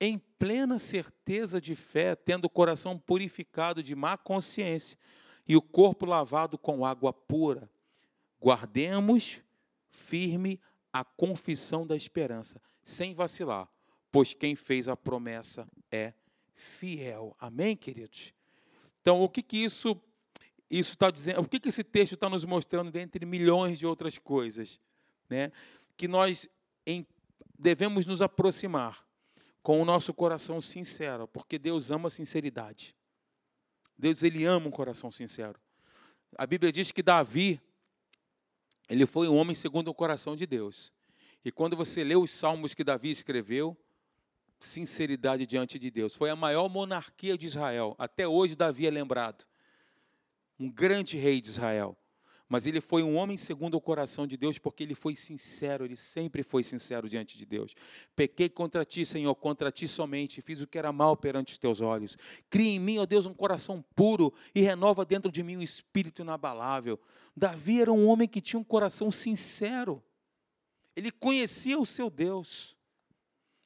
em 0.00 0.18
plena 0.38 0.78
certeza 0.78 1.60
de 1.60 1.74
fé, 1.74 2.14
tendo 2.14 2.44
o 2.44 2.50
coração 2.50 2.98
purificado 2.98 3.82
de 3.82 3.94
má 3.94 4.16
consciência 4.16 4.98
e 5.46 5.56
o 5.56 5.62
corpo 5.62 6.06
lavado 6.06 6.56
com 6.56 6.84
água 6.84 7.12
pura. 7.12 7.70
Guardemos 8.40 9.42
firme 9.90 10.60
a 10.92 11.04
confissão 11.04 11.86
da 11.86 11.96
esperança, 11.96 12.60
sem 12.82 13.14
vacilar, 13.14 13.68
pois 14.12 14.32
quem 14.32 14.54
fez 14.54 14.88
a 14.88 14.96
promessa 14.96 15.68
é 15.90 16.12
fiel. 16.54 17.34
Amém, 17.38 17.76
queridos? 17.76 18.32
Então, 19.00 19.20
o 19.22 19.28
que, 19.28 19.42
que 19.42 19.56
isso 19.56 20.00
isso 20.70 20.92
está 20.92 21.10
dizendo? 21.10 21.40
O 21.40 21.48
que, 21.48 21.58
que 21.58 21.70
esse 21.70 21.82
texto 21.82 22.12
está 22.12 22.28
nos 22.28 22.44
mostrando, 22.44 22.90
dentre 22.90 23.24
milhões 23.24 23.78
de 23.78 23.86
outras 23.86 24.18
coisas? 24.18 24.78
Né? 25.28 25.50
Que 25.96 26.06
nós 26.06 26.46
em, 26.86 27.06
devemos 27.58 28.04
nos 28.04 28.20
aproximar 28.20 29.07
com 29.68 29.82
o 29.82 29.84
nosso 29.84 30.14
coração 30.14 30.62
sincero, 30.62 31.28
porque 31.28 31.58
Deus 31.58 31.90
ama 31.90 32.06
a 32.06 32.10
sinceridade. 32.10 32.96
Deus 33.98 34.22
ele 34.22 34.46
ama 34.46 34.68
um 34.68 34.70
coração 34.70 35.10
sincero. 35.12 35.60
A 36.38 36.46
Bíblia 36.46 36.72
diz 36.72 36.90
que 36.90 37.02
Davi 37.02 37.60
ele 38.88 39.04
foi 39.04 39.28
um 39.28 39.36
homem 39.36 39.54
segundo 39.54 39.88
o 39.88 39.94
coração 39.94 40.34
de 40.34 40.46
Deus. 40.46 40.90
E 41.44 41.52
quando 41.52 41.76
você 41.76 42.02
lê 42.02 42.16
os 42.16 42.30
salmos 42.30 42.72
que 42.72 42.82
Davi 42.82 43.10
escreveu, 43.10 43.76
sinceridade 44.58 45.44
diante 45.46 45.78
de 45.78 45.90
Deus. 45.90 46.16
Foi 46.16 46.30
a 46.30 46.34
maior 46.34 46.66
monarquia 46.70 47.36
de 47.36 47.44
Israel. 47.44 47.94
Até 47.98 48.26
hoje 48.26 48.56
Davi 48.56 48.86
é 48.86 48.90
lembrado. 48.90 49.44
Um 50.58 50.70
grande 50.70 51.18
rei 51.18 51.42
de 51.42 51.48
Israel. 51.48 51.94
Mas 52.48 52.66
ele 52.66 52.80
foi 52.80 53.02
um 53.02 53.16
homem 53.16 53.36
segundo 53.36 53.74
o 53.74 53.80
coração 53.80 54.26
de 54.26 54.36
Deus, 54.36 54.58
porque 54.58 54.82
ele 54.82 54.94
foi 54.94 55.14
sincero, 55.14 55.84
ele 55.84 55.96
sempre 55.96 56.42
foi 56.42 56.62
sincero 56.62 57.08
diante 57.08 57.36
de 57.36 57.44
Deus. 57.44 57.74
Pequei 58.16 58.48
contra 58.48 58.84
ti, 58.84 59.04
Senhor, 59.04 59.34
contra 59.34 59.70
ti 59.70 59.86
somente, 59.86 60.40
fiz 60.40 60.62
o 60.62 60.66
que 60.66 60.78
era 60.78 60.90
mal 60.90 61.16
perante 61.16 61.52
os 61.52 61.58
teus 61.58 61.80
olhos. 61.80 62.16
Cria 62.48 62.70
em 62.70 62.78
mim, 62.78 62.98
ó 62.98 63.06
Deus, 63.06 63.26
um 63.26 63.34
coração 63.34 63.84
puro 63.94 64.32
e 64.54 64.60
renova 64.60 65.04
dentro 65.04 65.30
de 65.30 65.42
mim 65.42 65.58
um 65.58 65.62
espírito 65.62 66.22
inabalável. 66.22 66.98
Davi 67.36 67.82
era 67.82 67.92
um 67.92 68.08
homem 68.08 68.26
que 68.26 68.40
tinha 68.40 68.58
um 68.58 68.64
coração 68.64 69.10
sincero. 69.10 70.02
Ele 70.96 71.10
conhecia 71.10 71.78
o 71.78 71.84
seu 71.84 72.08
Deus 72.08 72.78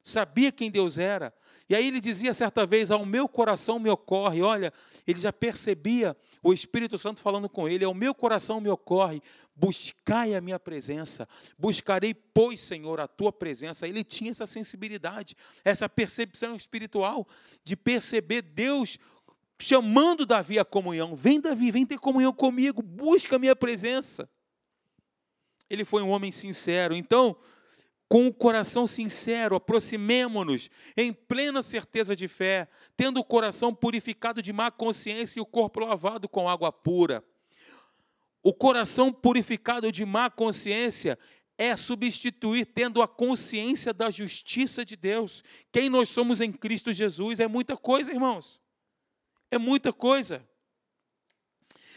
sabia 0.03 0.51
quem 0.51 0.71
Deus 0.71 0.99
era. 0.99 1.33
E 1.69 1.75
aí 1.75 1.87
ele 1.87 2.01
dizia 2.01 2.35
certa 2.35 2.67
vez: 2.67 2.91
Ao 2.91 3.05
meu 3.05 3.29
coração 3.29 3.79
me 3.79 3.89
ocorre, 3.89 4.43
olha, 4.43 4.73
ele 5.07 5.21
já 5.21 5.33
percebia 5.33 6.17
o 6.43 6.53
Espírito 6.53 6.99
Santo 6.99 7.21
falando 7.21 7.49
com 7.49 7.69
ele: 7.69 7.85
Ao 7.85 7.95
meu 7.95 8.15
coração 8.15 8.61
me 8.61 8.69
ocorre, 8.69 9.23
buscai 9.55 10.35
a 10.35 10.41
minha 10.41 10.59
presença, 10.59 11.29
buscarei, 11.59 12.15
pois, 12.15 12.61
Senhor, 12.61 13.01
a 13.01 13.07
tua 13.07 13.33
presença. 13.33 13.87
Ele 13.87 14.03
tinha 14.03 14.31
essa 14.31 14.47
sensibilidade, 14.47 15.37
essa 15.65 15.89
percepção 15.89 16.57
espiritual 16.57 17.27
de 17.65 17.77
perceber 17.77 18.43
Deus 18.43 18.99
chamando 19.59 20.27
Davi 20.27 20.59
à 20.59 20.65
comunhão: 20.65 21.15
Vem, 21.15 21.41
Davi, 21.41 21.71
vem 21.71 21.87
ter 21.87 21.99
comunhão 21.99 22.33
comigo, 22.33 22.83
busca 22.83 23.37
a 23.37 23.39
minha 23.39 23.55
presença. 23.55 24.29
Ele 25.71 25.85
foi 25.85 26.03
um 26.03 26.11
homem 26.11 26.31
sincero. 26.31 26.95
Então, 26.95 27.37
com 28.13 28.27
o 28.27 28.35
coração 28.35 28.87
sincero, 28.87 29.57
aproximemo-nos 29.57 30.69
em 30.95 31.15
plena 31.15 31.63
certeza 31.63 32.15
de 32.15 32.29
fé, 32.29 32.69
tendo 32.95 33.19
o 33.19 33.25
coração 33.25 33.75
purificado 33.75 34.43
de 34.43 34.53
má 34.53 34.71
consciência 34.71 35.39
e 35.39 35.41
o 35.41 35.47
corpo 35.47 35.81
lavado 35.81 36.29
com 36.29 36.47
água 36.47 36.71
pura. 36.71 37.25
O 38.43 38.53
coração 38.53 39.11
purificado 39.11 39.91
de 39.91 40.05
má 40.05 40.29
consciência 40.29 41.19
é 41.57 41.75
substituir 41.75 42.67
tendo 42.67 43.01
a 43.01 43.09
consciência 43.09 43.95
da 43.95 44.11
justiça 44.11 44.85
de 44.85 44.95
Deus. 44.95 45.43
Quem 45.73 45.89
nós 45.89 46.11
somos 46.11 46.43
em 46.43 46.53
Cristo 46.53 46.93
Jesus 46.93 47.41
é 47.41 47.49
muita 47.49 47.79
coisa, 47.79 48.13
irmãos. 48.13 48.61
É 49.51 49.57
muita 49.57 49.91
coisa. 49.91 50.47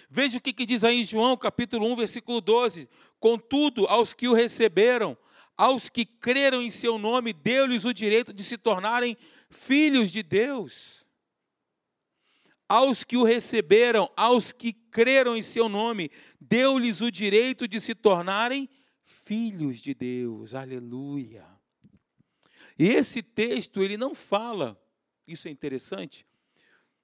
Veja 0.09 0.37
o 0.37 0.41
que, 0.41 0.53
que 0.53 0.65
diz 0.65 0.85
aí 0.85 1.01
em 1.01 1.03
João, 1.03 1.35
capítulo 1.35 1.91
1, 1.91 1.95
versículo 1.97 2.39
12. 2.39 2.89
Contudo, 3.19 3.85
aos 3.87 4.13
que 4.13 4.29
o 4.29 4.33
receberam, 4.33 5.17
aos 5.57 5.89
que 5.89 6.05
creram 6.05 6.61
em 6.61 6.69
seu 6.69 6.97
nome, 6.97 7.33
deu-lhes 7.33 7.85
o 7.85 7.93
direito 7.93 8.33
de 8.33 8.43
se 8.43 8.57
tornarem 8.57 9.17
filhos 9.49 10.11
de 10.11 10.21
Deus. 10.21 11.05
Aos 12.67 13.03
que 13.03 13.15
o 13.15 13.23
receberam, 13.23 14.09
aos 14.17 14.51
que 14.51 14.73
creram 14.73 15.35
em 15.35 15.41
seu 15.41 15.69
nome, 15.69 16.09
deu-lhes 16.41 16.99
o 17.01 17.11
direito 17.11 17.67
de 17.67 17.79
se 17.79 17.93
tornarem 17.93 18.67
filhos 19.03 19.79
de 19.79 19.93
Deus. 19.93 20.53
Aleluia. 20.53 21.45
E 22.77 22.87
esse 22.87 23.21
texto, 23.21 23.81
ele 23.81 23.97
não 23.97 24.13
fala, 24.13 24.79
isso 25.27 25.47
é 25.47 25.51
interessante, 25.51 26.25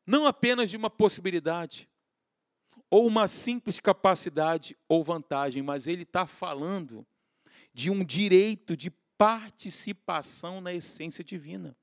não 0.06 0.26
apenas 0.26 0.70
de 0.70 0.76
uma 0.76 0.90
possibilidade, 0.90 1.88
ou 2.90 3.08
uma 3.08 3.28
simples 3.28 3.80
capacidade 3.80 4.78
ou 4.88 5.02
vantagem, 5.02 5.64
mas 5.64 5.88
ele 5.88 6.04
está 6.04 6.26
falando 6.26 7.08
de 7.74 7.90
um 7.90 8.04
direito 8.04 8.76
de 8.76 8.92
participação 9.18 10.60
na 10.60 10.74
essência 10.74 11.24
divina. 11.24 11.78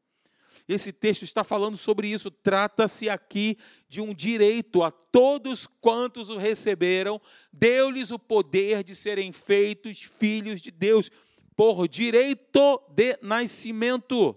Esse 0.66 0.92
texto 0.92 1.22
está 1.22 1.44
falando 1.44 1.76
sobre 1.76 2.08
isso. 2.08 2.30
Trata-se 2.30 3.08
aqui 3.08 3.56
de 3.88 4.00
um 4.00 4.12
direito 4.12 4.82
a 4.82 4.90
todos 4.90 5.66
quantos 5.66 6.30
o 6.30 6.36
receberam, 6.36 7.20
deu-lhes 7.52 8.10
o 8.10 8.18
poder 8.18 8.82
de 8.82 8.94
serem 8.94 9.32
feitos 9.32 10.02
filhos 10.02 10.60
de 10.60 10.70
Deus, 10.70 11.10
por 11.56 11.88
direito 11.88 12.80
de 12.90 13.18
nascimento. 13.22 14.36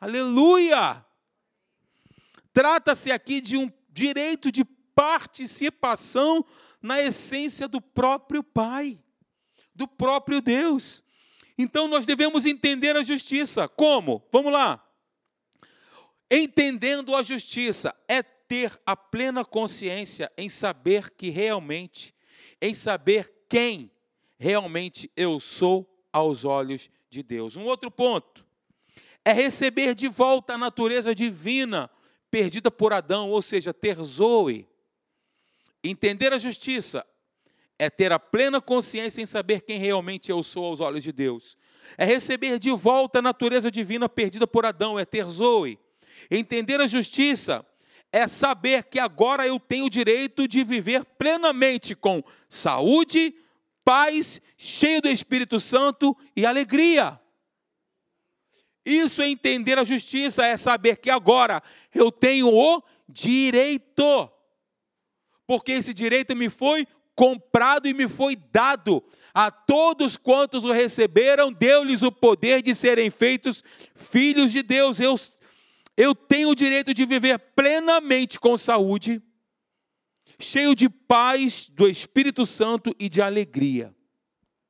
Aleluia! 0.00 1.04
Trata-se 2.52 3.10
aqui 3.10 3.40
de 3.40 3.56
um 3.56 3.72
direito 3.90 4.52
de 4.52 4.64
participação 4.94 6.44
na 6.80 7.00
essência 7.02 7.66
do 7.66 7.80
próprio 7.80 8.44
Pai 8.44 9.03
do 9.74 9.86
próprio 9.88 10.40
Deus. 10.40 11.02
Então 11.58 11.88
nós 11.88 12.06
devemos 12.06 12.46
entender 12.46 12.96
a 12.96 13.02
justiça. 13.02 13.68
Como? 13.68 14.22
Vamos 14.30 14.52
lá. 14.52 14.84
Entendendo 16.30 17.14
a 17.14 17.22
justiça 17.22 17.94
é 18.08 18.22
ter 18.22 18.78
a 18.84 18.96
plena 18.96 19.44
consciência 19.44 20.30
em 20.36 20.48
saber 20.48 21.10
que 21.10 21.30
realmente, 21.30 22.14
em 22.60 22.74
saber 22.74 23.32
quem 23.48 23.90
realmente 24.38 25.10
eu 25.16 25.38
sou 25.38 25.88
aos 26.12 26.44
olhos 26.44 26.90
de 27.08 27.22
Deus. 27.22 27.56
Um 27.56 27.64
outro 27.64 27.90
ponto 27.90 28.46
é 29.24 29.32
receber 29.32 29.94
de 29.94 30.08
volta 30.08 30.54
a 30.54 30.58
natureza 30.58 31.14
divina 31.14 31.90
perdida 32.30 32.70
por 32.70 32.92
Adão, 32.92 33.30
ou 33.30 33.40
seja, 33.40 33.72
ter 33.72 33.96
Zoe. 34.02 34.68
Entender 35.82 36.32
a 36.32 36.38
justiça 36.38 37.06
é 37.78 37.90
ter 37.90 38.12
a 38.12 38.18
plena 38.18 38.60
consciência 38.60 39.20
em 39.20 39.26
saber 39.26 39.62
quem 39.62 39.78
realmente 39.78 40.30
eu 40.30 40.42
sou 40.42 40.66
aos 40.66 40.80
olhos 40.80 41.02
de 41.02 41.12
Deus. 41.12 41.56
É 41.98 42.04
receber 42.04 42.58
de 42.58 42.70
volta 42.70 43.18
a 43.18 43.22
natureza 43.22 43.70
divina 43.70 44.08
perdida 44.08 44.46
por 44.46 44.64
Adão, 44.64 44.98
é 44.98 45.04
ter 45.04 45.24
Zoe. 45.28 45.78
Entender 46.30 46.80
a 46.80 46.86
justiça 46.86 47.64
é 48.12 48.28
saber 48.28 48.84
que 48.84 48.98
agora 48.98 49.46
eu 49.46 49.58
tenho 49.58 49.86
o 49.86 49.90
direito 49.90 50.46
de 50.46 50.62
viver 50.62 51.04
plenamente 51.04 51.94
com 51.96 52.22
saúde, 52.48 53.34
paz, 53.84 54.40
cheio 54.56 55.02
do 55.02 55.08
Espírito 55.08 55.58
Santo 55.58 56.16
e 56.36 56.46
alegria. 56.46 57.20
Isso 58.84 59.22
é 59.22 59.28
entender 59.28 59.78
a 59.78 59.84
justiça, 59.84 60.44
é 60.44 60.56
saber 60.56 60.98
que 60.98 61.10
agora 61.10 61.62
eu 61.92 62.12
tenho 62.12 62.54
o 62.54 62.82
direito. 63.08 64.30
Porque 65.46 65.72
esse 65.72 65.92
direito 65.92 66.36
me 66.36 66.48
foi 66.48 66.86
comprado 67.14 67.86
e 67.86 67.94
me 67.94 68.08
foi 68.08 68.36
dado. 68.36 69.02
A 69.32 69.50
todos 69.50 70.16
quantos 70.16 70.64
o 70.64 70.72
receberam, 70.72 71.52
deu-lhes 71.52 72.02
o 72.02 72.12
poder 72.12 72.62
de 72.62 72.74
serem 72.74 73.10
feitos 73.10 73.64
filhos 73.94 74.52
de 74.52 74.62
Deus. 74.62 75.00
Eu, 75.00 75.14
eu 75.96 76.14
tenho 76.14 76.50
o 76.50 76.54
direito 76.54 76.92
de 76.94 77.04
viver 77.04 77.38
plenamente 77.38 78.38
com 78.38 78.56
saúde, 78.56 79.22
cheio 80.38 80.74
de 80.74 80.88
paz 80.88 81.68
do 81.68 81.88
Espírito 81.88 82.44
Santo 82.44 82.94
e 82.98 83.08
de 83.08 83.20
alegria. 83.20 83.94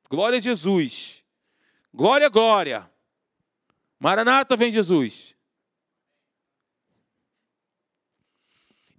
Glória 0.09 0.37
a 0.37 0.41
Jesus. 0.41 1.23
Glória, 1.93 2.29
glória. 2.29 2.89
Maranata, 3.99 4.55
vem 4.55 4.71
Jesus. 4.71 5.35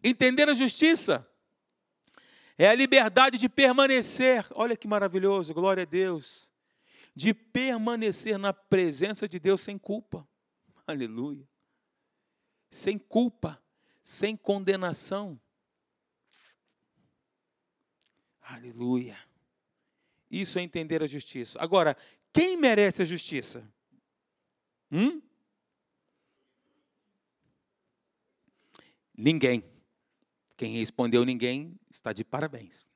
Entender 0.03 0.49
a 0.49 0.55
justiça 0.55 1.29
é 2.59 2.69
a 2.69 2.75
liberdade 2.75 3.39
de 3.39 3.49
permanecer. 3.49 4.47
Olha 4.53 4.77
que 4.77 4.89
maravilhoso, 4.89 5.53
glória 5.53 5.83
a 5.83 5.87
Deus. 5.87 6.51
De 7.15 7.35
permanecer 7.35 8.39
na 8.39 8.53
presença 8.53 9.29
de 9.29 9.39
Deus 9.39 9.61
sem 9.61 9.79
culpa. 9.79 10.27
Aleluia. 10.87 11.47
Sem 12.71 12.99
culpa, 12.99 13.63
sem 14.03 14.37
condenação. 14.37 15.41
Aleluia. 18.41 19.19
Isso 20.31 20.59
é 20.59 20.63
entender 20.63 21.03
a 21.03 21.07
justiça. 21.07 21.59
Agora, 21.61 21.97
quem 22.33 22.57
merece 22.57 23.03
a 23.03 23.05
justiça? 23.05 23.67
Hum? 24.91 25.21
Ninguém. 29.17 29.65
Quem 30.57 30.79
respondeu 30.79 31.25
ninguém 31.25 31.79
está 31.91 32.13
de 32.13 32.25
parabéns. 32.25 32.87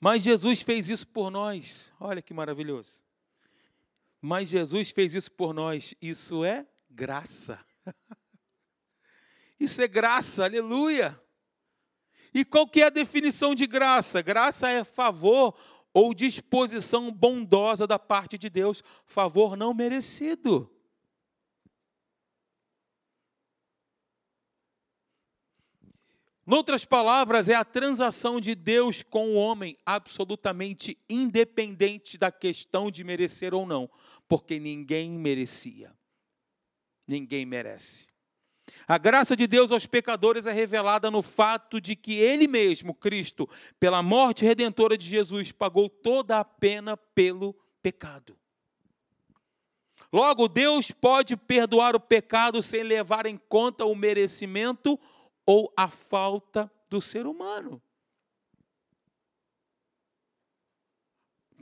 Mas 0.00 0.22
Jesus 0.22 0.62
fez 0.62 0.88
isso 0.88 1.06
por 1.06 1.30
nós. 1.30 1.92
Olha 2.00 2.22
que 2.22 2.34
maravilhoso. 2.34 3.04
Mas 4.20 4.48
Jesus 4.48 4.90
fez 4.90 5.14
isso 5.14 5.30
por 5.30 5.52
nós. 5.52 5.94
Isso 6.00 6.44
é 6.44 6.66
graça. 6.90 7.64
Isso 9.58 9.82
é 9.82 9.86
graça, 9.86 10.44
aleluia. 10.44 11.20
E 12.32 12.46
qual 12.46 12.66
que 12.66 12.80
é 12.80 12.86
a 12.86 12.90
definição 12.90 13.54
de 13.54 13.66
graça? 13.66 14.22
Graça 14.22 14.70
é 14.70 14.82
favor 14.84 15.54
ou 15.92 16.14
disposição 16.14 17.12
bondosa 17.12 17.86
da 17.86 17.98
parte 17.98 18.38
de 18.38 18.48
Deus, 18.48 18.82
favor 19.04 19.56
não 19.56 19.74
merecido. 19.74 20.70
Noutras 26.46 26.84
palavras, 26.84 27.48
é 27.48 27.54
a 27.54 27.64
transação 27.64 28.40
de 28.40 28.54
Deus 28.54 29.02
com 29.02 29.30
o 29.30 29.34
homem, 29.34 29.76
absolutamente 29.84 30.98
independente 31.08 32.16
da 32.16 32.32
questão 32.32 32.90
de 32.90 33.04
merecer 33.04 33.54
ou 33.54 33.66
não, 33.66 33.88
porque 34.28 34.58
ninguém 34.58 35.10
merecia. 35.10 35.92
Ninguém 37.06 37.44
merece. 37.44 38.08
A 38.86 38.98
graça 38.98 39.36
de 39.36 39.46
Deus 39.46 39.70
aos 39.70 39.86
pecadores 39.86 40.46
é 40.46 40.52
revelada 40.52 41.10
no 41.10 41.22
fato 41.22 41.80
de 41.80 41.94
que 41.94 42.14
Ele 42.14 42.48
mesmo, 42.48 42.94
Cristo, 42.94 43.48
pela 43.78 44.02
morte 44.02 44.44
redentora 44.44 44.96
de 44.96 45.06
Jesus, 45.06 45.52
pagou 45.52 45.88
toda 45.88 46.38
a 46.38 46.44
pena 46.44 46.96
pelo 46.96 47.54
pecado. 47.82 48.36
Logo, 50.12 50.48
Deus 50.48 50.90
pode 50.90 51.36
perdoar 51.36 51.94
o 51.94 52.00
pecado 52.00 52.60
sem 52.62 52.82
levar 52.82 53.26
em 53.26 53.36
conta 53.36 53.84
o 53.84 53.94
merecimento 53.94 54.98
ou 55.46 55.72
a 55.76 55.88
falta 55.88 56.70
do 56.88 57.00
ser 57.00 57.26
humano. 57.26 57.82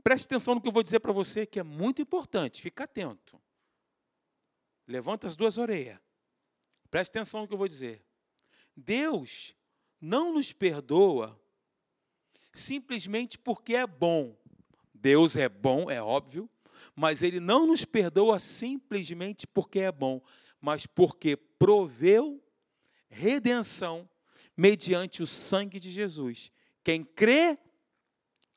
Preste 0.02 0.26
atenção 0.26 0.54
no 0.54 0.60
que 0.60 0.68
eu 0.68 0.72
vou 0.72 0.82
dizer 0.82 1.00
para 1.00 1.12
você, 1.12 1.44
que 1.44 1.58
é 1.58 1.62
muito 1.62 2.00
importante, 2.00 2.62
fica 2.62 2.84
atento. 2.84 3.40
Levanta 4.86 5.26
as 5.26 5.36
duas 5.36 5.58
orelhas. 5.58 6.00
Preste 6.90 7.10
atenção 7.10 7.42
no 7.42 7.48
que 7.48 7.52
eu 7.52 7.58
vou 7.58 7.68
dizer. 7.68 8.02
Deus 8.74 9.54
não 10.00 10.32
nos 10.32 10.52
perdoa 10.52 11.38
simplesmente 12.52 13.38
porque 13.38 13.74
é 13.74 13.86
bom. 13.86 14.36
Deus 14.94 15.36
é 15.36 15.48
bom, 15.48 15.90
é 15.90 16.02
óbvio, 16.02 16.48
mas 16.94 17.22
Ele 17.22 17.38
não 17.38 17.66
nos 17.66 17.84
perdoa 17.84 18.38
simplesmente 18.38 19.46
porque 19.46 19.80
é 19.80 19.92
bom, 19.92 20.20
mas 20.60 20.86
porque 20.86 21.36
proveu 21.36 22.42
redenção 23.08 24.08
mediante 24.56 25.22
o 25.22 25.26
sangue 25.26 25.78
de 25.78 25.90
Jesus. 25.90 26.50
Quem 26.82 27.04
crê, 27.04 27.58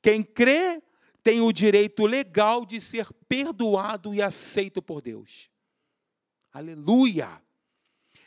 quem 0.01 0.23
crê, 0.23 0.81
tem 1.23 1.41
o 1.41 1.51
direito 1.51 2.05
legal 2.05 2.65
de 2.65 2.81
ser 2.81 3.11
perdoado 3.27 4.13
e 4.13 4.21
aceito 4.21 4.81
por 4.81 5.01
Deus. 5.01 5.49
Aleluia! 6.51 7.41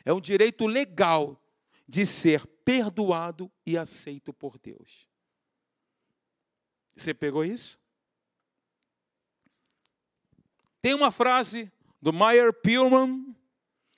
É 0.03 0.13
um 0.13 0.21
direito 0.21 0.65
legal 0.65 1.41
de 1.87 2.05
ser 2.05 2.45
perdoado 2.63 3.51
e 3.65 3.77
aceito 3.77 4.33
por 4.33 4.57
Deus. 4.57 5.09
Você 6.95 7.13
pegou 7.13 7.43
isso? 7.43 7.77
Tem 10.81 10.93
uma 10.93 11.11
frase 11.11 11.71
do 12.01 12.13
Meyer 12.13 12.53
Pillman, 12.53 13.35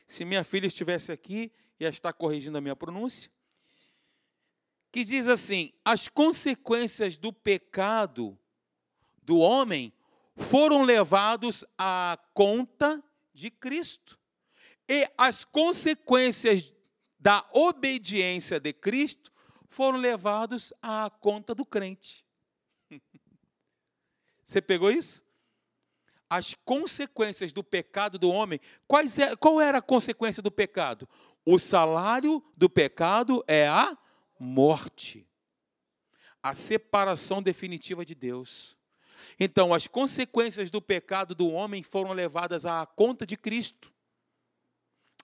se 0.08 0.24
minha 0.24 0.44
filha 0.44 0.68
estivesse 0.68 1.12
aqui, 1.12 1.52
ia 1.80 1.90
estar 1.90 2.14
corrigindo 2.14 2.58
a 2.58 2.62
minha 2.62 2.76
pronúncia, 2.76 3.32
que 4.92 5.04
diz 5.04 5.28
assim: 5.28 5.72
as 5.84 6.08
consequências 6.08 7.18
do 7.18 7.32
pecado 7.32 8.38
do 9.22 9.38
homem 9.38 9.94
foram 10.36 10.84
levados 10.84 11.66
à 11.78 12.18
conta 12.34 13.04
de 13.34 13.52
Cristo. 13.52 14.18
E 14.88 15.06
as 15.18 15.44
consequências 15.44 16.74
da 17.20 17.48
obediência 17.54 18.60
de 18.60 18.72
Cristo 18.72 19.32
foram 19.68 19.98
levados 19.98 20.72
à 20.82 21.10
conta 21.10 21.54
do 21.54 21.66
crente. 21.66 22.26
Você 24.46 24.62
pegou 24.62 24.90
isso? 24.90 25.26
As 26.30 26.54
consequências 26.54 27.52
do 27.52 27.64
pecado 27.64 28.18
do 28.18 28.30
homem, 28.30 28.60
quais 28.88 29.18
é, 29.20 29.36
qual 29.36 29.60
era 29.60 29.80
a 29.80 29.82
consequência 29.82 30.42
do 30.42 30.52
pecado? 30.52 31.08
O 31.50 31.58
salário 31.58 32.44
do 32.58 32.70
pecado 32.70 33.42
é 33.48 33.70
a 33.70 33.98
morte, 34.38 35.26
a 36.44 36.54
separação 36.54 37.42
definitiva 37.42 38.04
de 38.04 38.14
Deus. 38.14 38.78
Então, 39.40 39.74
as 39.74 39.88
consequências 39.88 40.70
do 40.70 40.82
pecado 40.82 41.34
do 41.34 41.48
homem 41.48 41.84
foram 41.84 42.12
levadas 42.12 42.66
à 42.66 42.86
conta 42.86 43.26
de 43.26 43.38
Cristo. 43.38 43.94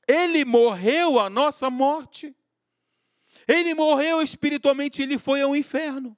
Ele 0.07 0.45
morreu 0.45 1.19
a 1.19 1.29
nossa 1.29 1.69
morte. 1.69 2.33
Ele 3.45 3.73
morreu 3.73 4.21
espiritualmente, 4.21 5.01
ele 5.01 5.17
foi 5.17 5.41
ao 5.41 5.53
inferno. 5.53 6.15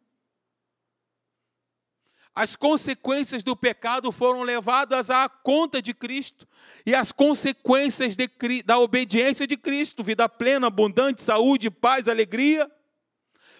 As 2.36 2.54
consequências 2.54 3.43
do 3.43 3.56
pecado 3.56 4.12
foram 4.12 4.43
levadas 4.43 5.10
à 5.10 5.30
conta 5.30 5.82
de 5.82 5.93
Cristo. 5.93 6.45
E 6.86 6.93
as 6.93 7.13
consequências 7.13 8.17
de, 8.17 8.30
da 8.65 8.78
obediência 8.78 9.48
de 9.48 9.56
Cristo, 9.56 10.04
vida 10.04 10.28
plena, 10.28 10.67
abundante, 10.67 11.21
saúde, 11.21 11.71
paz, 11.71 12.10
alegria, 12.10 12.69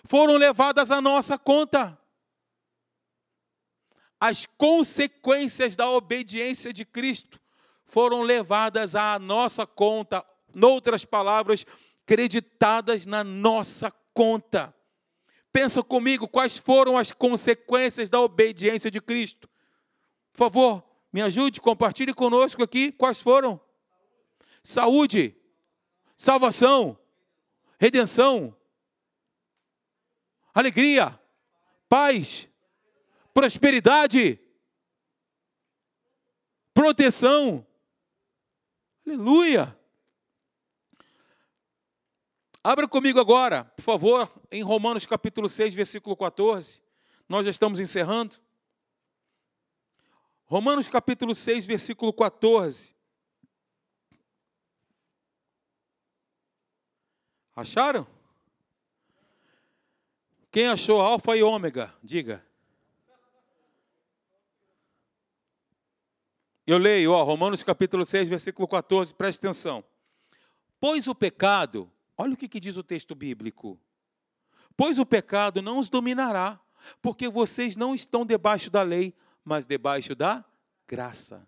foram 0.04 0.36
levadas 0.36 0.92
à 0.92 1.00
nossa 1.00 1.38
conta. 1.38 1.98
As 4.20 4.46
consequências 4.46 5.78
da 5.78 5.90
obediência 5.90 6.74
de 6.74 6.84
Cristo 6.84 7.40
foram 7.86 8.24
levadas 8.24 8.94
à 8.94 9.18
nossa 9.18 9.66
conta, 9.66 10.26
noutras 10.54 11.06
palavras, 11.06 11.66
creditadas 12.06 13.06
na 13.06 13.24
nossa 13.24 13.90
conta. 14.14 14.75
Pensa 15.56 15.82
comigo 15.82 16.28
quais 16.28 16.58
foram 16.58 16.98
as 16.98 17.14
consequências 17.14 18.10
da 18.10 18.20
obediência 18.20 18.92
de 18.92 19.00
Cristo. 19.00 19.50
Por 20.34 20.38
favor, 20.38 20.84
me 21.14 21.22
ajude, 21.22 21.62
compartilhe 21.62 22.14
conosco 22.14 22.62
aqui 22.62 22.92
quais 22.92 23.22
foram. 23.22 23.58
Saúde, 24.62 25.34
salvação, 26.18 27.00
redenção, 27.80 28.54
alegria, 30.54 31.18
paz, 31.88 32.50
prosperidade, 33.34 34.38
proteção, 36.74 37.66
Aleluia! 39.08 39.80
Abra 42.66 42.88
comigo 42.88 43.20
agora, 43.20 43.64
por 43.64 43.84
favor, 43.84 44.42
em 44.52 44.64
Romanos 44.64 45.06
capítulo 45.06 45.48
6, 45.48 45.76
versículo 45.76 46.18
14. 46.18 46.82
Nós 47.30 47.46
já 47.46 47.52
estamos 47.52 47.80
encerrando. 47.80 48.38
Romanos 50.46 50.90
capítulo 50.90 51.36
6, 51.36 51.64
versículo 51.68 52.12
14. 52.12 52.96
Acharam? 57.56 58.08
Quem 60.50 60.66
achou 60.66 61.02
alfa 61.02 61.38
e 61.38 61.44
ômega? 61.44 61.94
Diga. 62.02 62.44
Eu 66.66 66.80
leio, 66.80 67.12
ó, 67.12 67.22
Romanos 67.22 67.62
capítulo 67.62 68.04
6, 68.04 68.28
versículo 68.28 68.68
14, 68.68 69.14
preste 69.14 69.38
atenção. 69.38 69.86
Pois 70.80 71.08
o 71.08 71.14
pecado, 71.14 71.92
olha 72.18 72.34
o 72.34 72.38
que, 72.38 72.48
que 72.48 72.60
diz 72.60 72.78
o 72.78 72.84
texto 72.84 73.16
bíblico. 73.16 73.80
Pois 74.78 75.00
o 75.00 75.06
pecado 75.06 75.62
não 75.62 75.78
os 75.78 75.90
dominará, 75.90 76.60
porque 77.02 77.30
vocês 77.30 77.76
não 77.76 77.96
estão 77.96 78.26
debaixo 78.26 78.70
da 78.70 78.82
lei, 78.82 79.14
mas 79.44 79.66
debaixo 79.66 80.16
da 80.16 80.44
graça. 80.88 81.48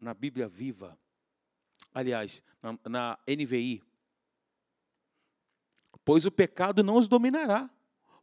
Na 0.00 0.14
Bíblia 0.14 0.48
viva, 0.48 0.98
aliás, 1.92 2.42
na, 2.62 2.78
na 2.88 3.18
NVI. 3.28 3.82
Pois 6.04 6.24
o 6.24 6.30
pecado 6.30 6.82
não 6.82 6.94
os 6.94 7.08
dominará, 7.08 7.68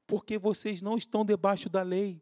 porque 0.08 0.38
vocês 0.38 0.82
não 0.82 0.98
estão 0.98 1.26
debaixo 1.26 1.70
da 1.70 1.84
lei, 1.84 2.22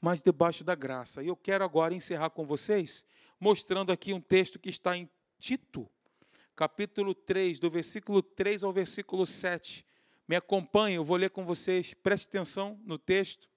mas 0.00 0.22
debaixo 0.22 0.64
da 0.64 0.74
graça. 0.74 1.22
E 1.22 1.28
eu 1.28 1.36
quero 1.36 1.64
agora 1.64 1.94
encerrar 1.94 2.30
com 2.30 2.46
vocês, 2.46 3.04
mostrando 3.38 3.92
aqui 3.92 4.12
um 4.14 4.20
texto 4.20 4.58
que 4.58 4.68
está 4.68 4.96
em 4.96 5.08
Tito, 5.38 5.90
capítulo 6.54 7.14
3, 7.14 7.58
do 7.58 7.70
versículo 7.70 8.22
3 8.22 8.62
ao 8.62 8.72
versículo 8.72 9.26
7. 9.26 9.84
Me 10.28 10.36
acompanhe, 10.36 10.96
eu 10.96 11.04
vou 11.04 11.16
ler 11.16 11.30
com 11.30 11.44
vocês, 11.44 11.94
preste 11.94 12.28
atenção 12.28 12.80
no 12.84 12.98
texto. 12.98 13.50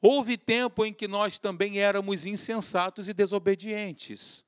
Houve 0.00 0.36
tempo 0.36 0.84
em 0.84 0.92
que 0.92 1.08
nós 1.08 1.38
também 1.38 1.80
éramos 1.80 2.26
insensatos 2.26 3.08
e 3.08 3.14
desobedientes. 3.14 4.44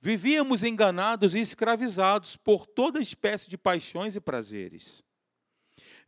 Vivíamos 0.00 0.62
enganados 0.62 1.34
e 1.34 1.40
escravizados 1.40 2.36
por 2.36 2.66
toda 2.66 3.00
espécie 3.00 3.48
de 3.48 3.56
paixões 3.56 4.16
e 4.16 4.20
prazeres. 4.20 5.02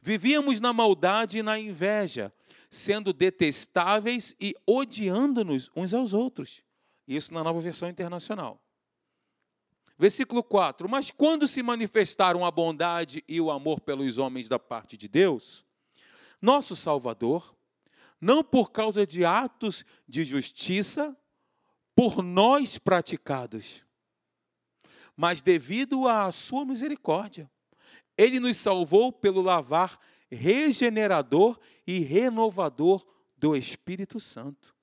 Vivíamos 0.01 0.61
na 0.61 0.73
maldade 0.73 1.39
e 1.39 1.43
na 1.43 1.59
inveja, 1.59 2.33
sendo 2.69 3.13
detestáveis 3.13 4.35
e 4.41 4.55
odiando-nos 4.67 5.71
uns 5.75 5.95
aos 5.95 6.13
outros. 6.13 6.63
Isso 7.07 7.33
na 7.33 7.43
nova 7.43 7.61
versão 7.61 7.89
internacional. 7.89 8.61
Versículo 9.99 10.43
4: 10.43 10.89
Mas 10.89 11.11
quando 11.11 11.47
se 11.47 11.63
manifestaram 11.63 12.45
a 12.45 12.51
bondade 12.51 13.25
e 13.27 13.41
o 13.41 13.51
amor 13.51 13.81
pelos 13.81 14.19
homens 14.19 14.49
da 14.49 14.59
parte 14.59 14.97
de 14.97 15.09
Deus, 15.09 15.65
nosso 16.41 16.77
Salvador, 16.77 17.57
não 18.21 18.45
por 18.45 18.71
causa 18.71 19.07
de 19.07 19.25
atos 19.25 19.85
de 20.07 20.25
justiça 20.25 21.17
por 21.95 22.23
nós 22.23 22.77
praticados, 22.77 23.85
mas 25.17 25.41
devido 25.41 26.07
à 26.07 26.31
sua 26.31 26.65
misericórdia. 26.65 27.51
Ele 28.19 28.39
nos 28.39 28.57
salvou 28.57 29.11
pelo 29.13 29.43
lavar 29.43 29.99
regenerador 30.31 31.59
e 31.87 32.01
renovador 32.01 33.07
do 33.37 33.57
Espírito 33.57 34.19
Santo. 34.21 34.76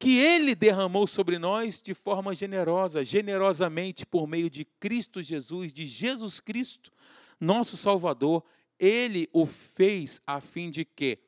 Que 0.00 0.18
ele 0.18 0.54
derramou 0.54 1.06
sobre 1.06 1.38
nós 1.38 1.80
de 1.82 1.92
forma 1.92 2.34
generosa, 2.34 3.04
generosamente 3.04 4.06
por 4.06 4.26
meio 4.26 4.48
de 4.50 4.64
Cristo 4.64 5.22
Jesus, 5.22 5.72
de 5.72 5.86
Jesus 5.86 6.40
Cristo, 6.40 6.90
nosso 7.38 7.76
Salvador, 7.76 8.42
ele 8.78 9.28
o 9.30 9.44
fez 9.44 10.22
a 10.26 10.40
fim 10.40 10.70
de 10.70 10.86
que, 10.86 11.18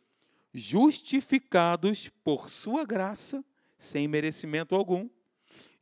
justificados 0.55 2.11
por 2.25 2.49
sua 2.49 2.87
graça, 2.87 3.45
sem 3.77 4.09
merecimento 4.09 4.75
algum, 4.75 5.09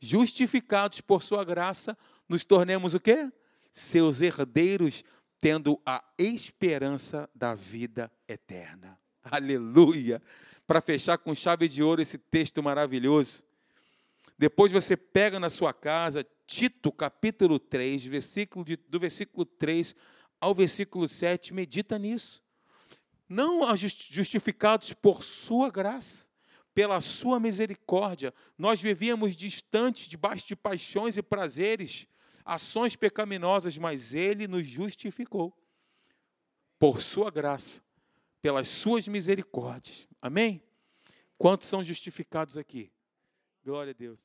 justificados 0.00 1.00
por 1.00 1.22
sua 1.22 1.44
graça, 1.44 1.96
nos 2.28 2.44
tornemos 2.44 2.92
o 2.92 2.98
quê? 2.98 3.30
Seus 3.70 4.20
herdeiros, 4.20 5.04
tendo 5.40 5.80
a 5.86 6.04
esperança 6.18 7.30
da 7.32 7.54
vida 7.54 8.10
eterna. 8.26 8.98
Aleluia! 9.22 10.20
Para 10.70 10.80
fechar 10.80 11.18
com 11.18 11.34
chave 11.34 11.66
de 11.66 11.82
ouro 11.82 12.00
esse 12.00 12.16
texto 12.16 12.62
maravilhoso. 12.62 13.42
Depois 14.38 14.70
você 14.70 14.96
pega 14.96 15.40
na 15.40 15.50
sua 15.50 15.72
casa 15.74 16.24
Tito 16.46 16.92
capítulo 16.92 17.58
3, 17.58 18.04
versículo 18.04 18.64
de, 18.64 18.76
do 18.76 19.00
versículo 19.00 19.44
3 19.44 19.96
ao 20.40 20.54
versículo 20.54 21.08
7, 21.08 21.52
medita 21.52 21.98
nisso. 21.98 22.40
Não 23.28 23.76
justificados 23.76 24.92
por 24.92 25.24
sua 25.24 25.70
graça, 25.70 26.28
pela 26.72 27.00
sua 27.00 27.40
misericórdia, 27.40 28.32
nós 28.56 28.80
vivíamos 28.80 29.34
distantes, 29.34 30.06
debaixo 30.06 30.46
de 30.46 30.54
paixões 30.54 31.16
e 31.16 31.22
prazeres, 31.22 32.06
ações 32.44 32.94
pecaminosas, 32.94 33.76
mas 33.76 34.14
Ele 34.14 34.46
nos 34.46 34.68
justificou 34.68 35.52
por 36.78 37.00
sua 37.00 37.28
graça, 37.28 37.82
pelas 38.42 38.68
suas 38.68 39.06
misericórdias. 39.08 40.08
Amém? 40.20 40.62
Quantos 41.38 41.68
são 41.68 41.82
justificados 41.82 42.58
aqui? 42.58 42.92
Glória 43.64 43.92
a 43.92 43.94
Deus. 43.94 44.20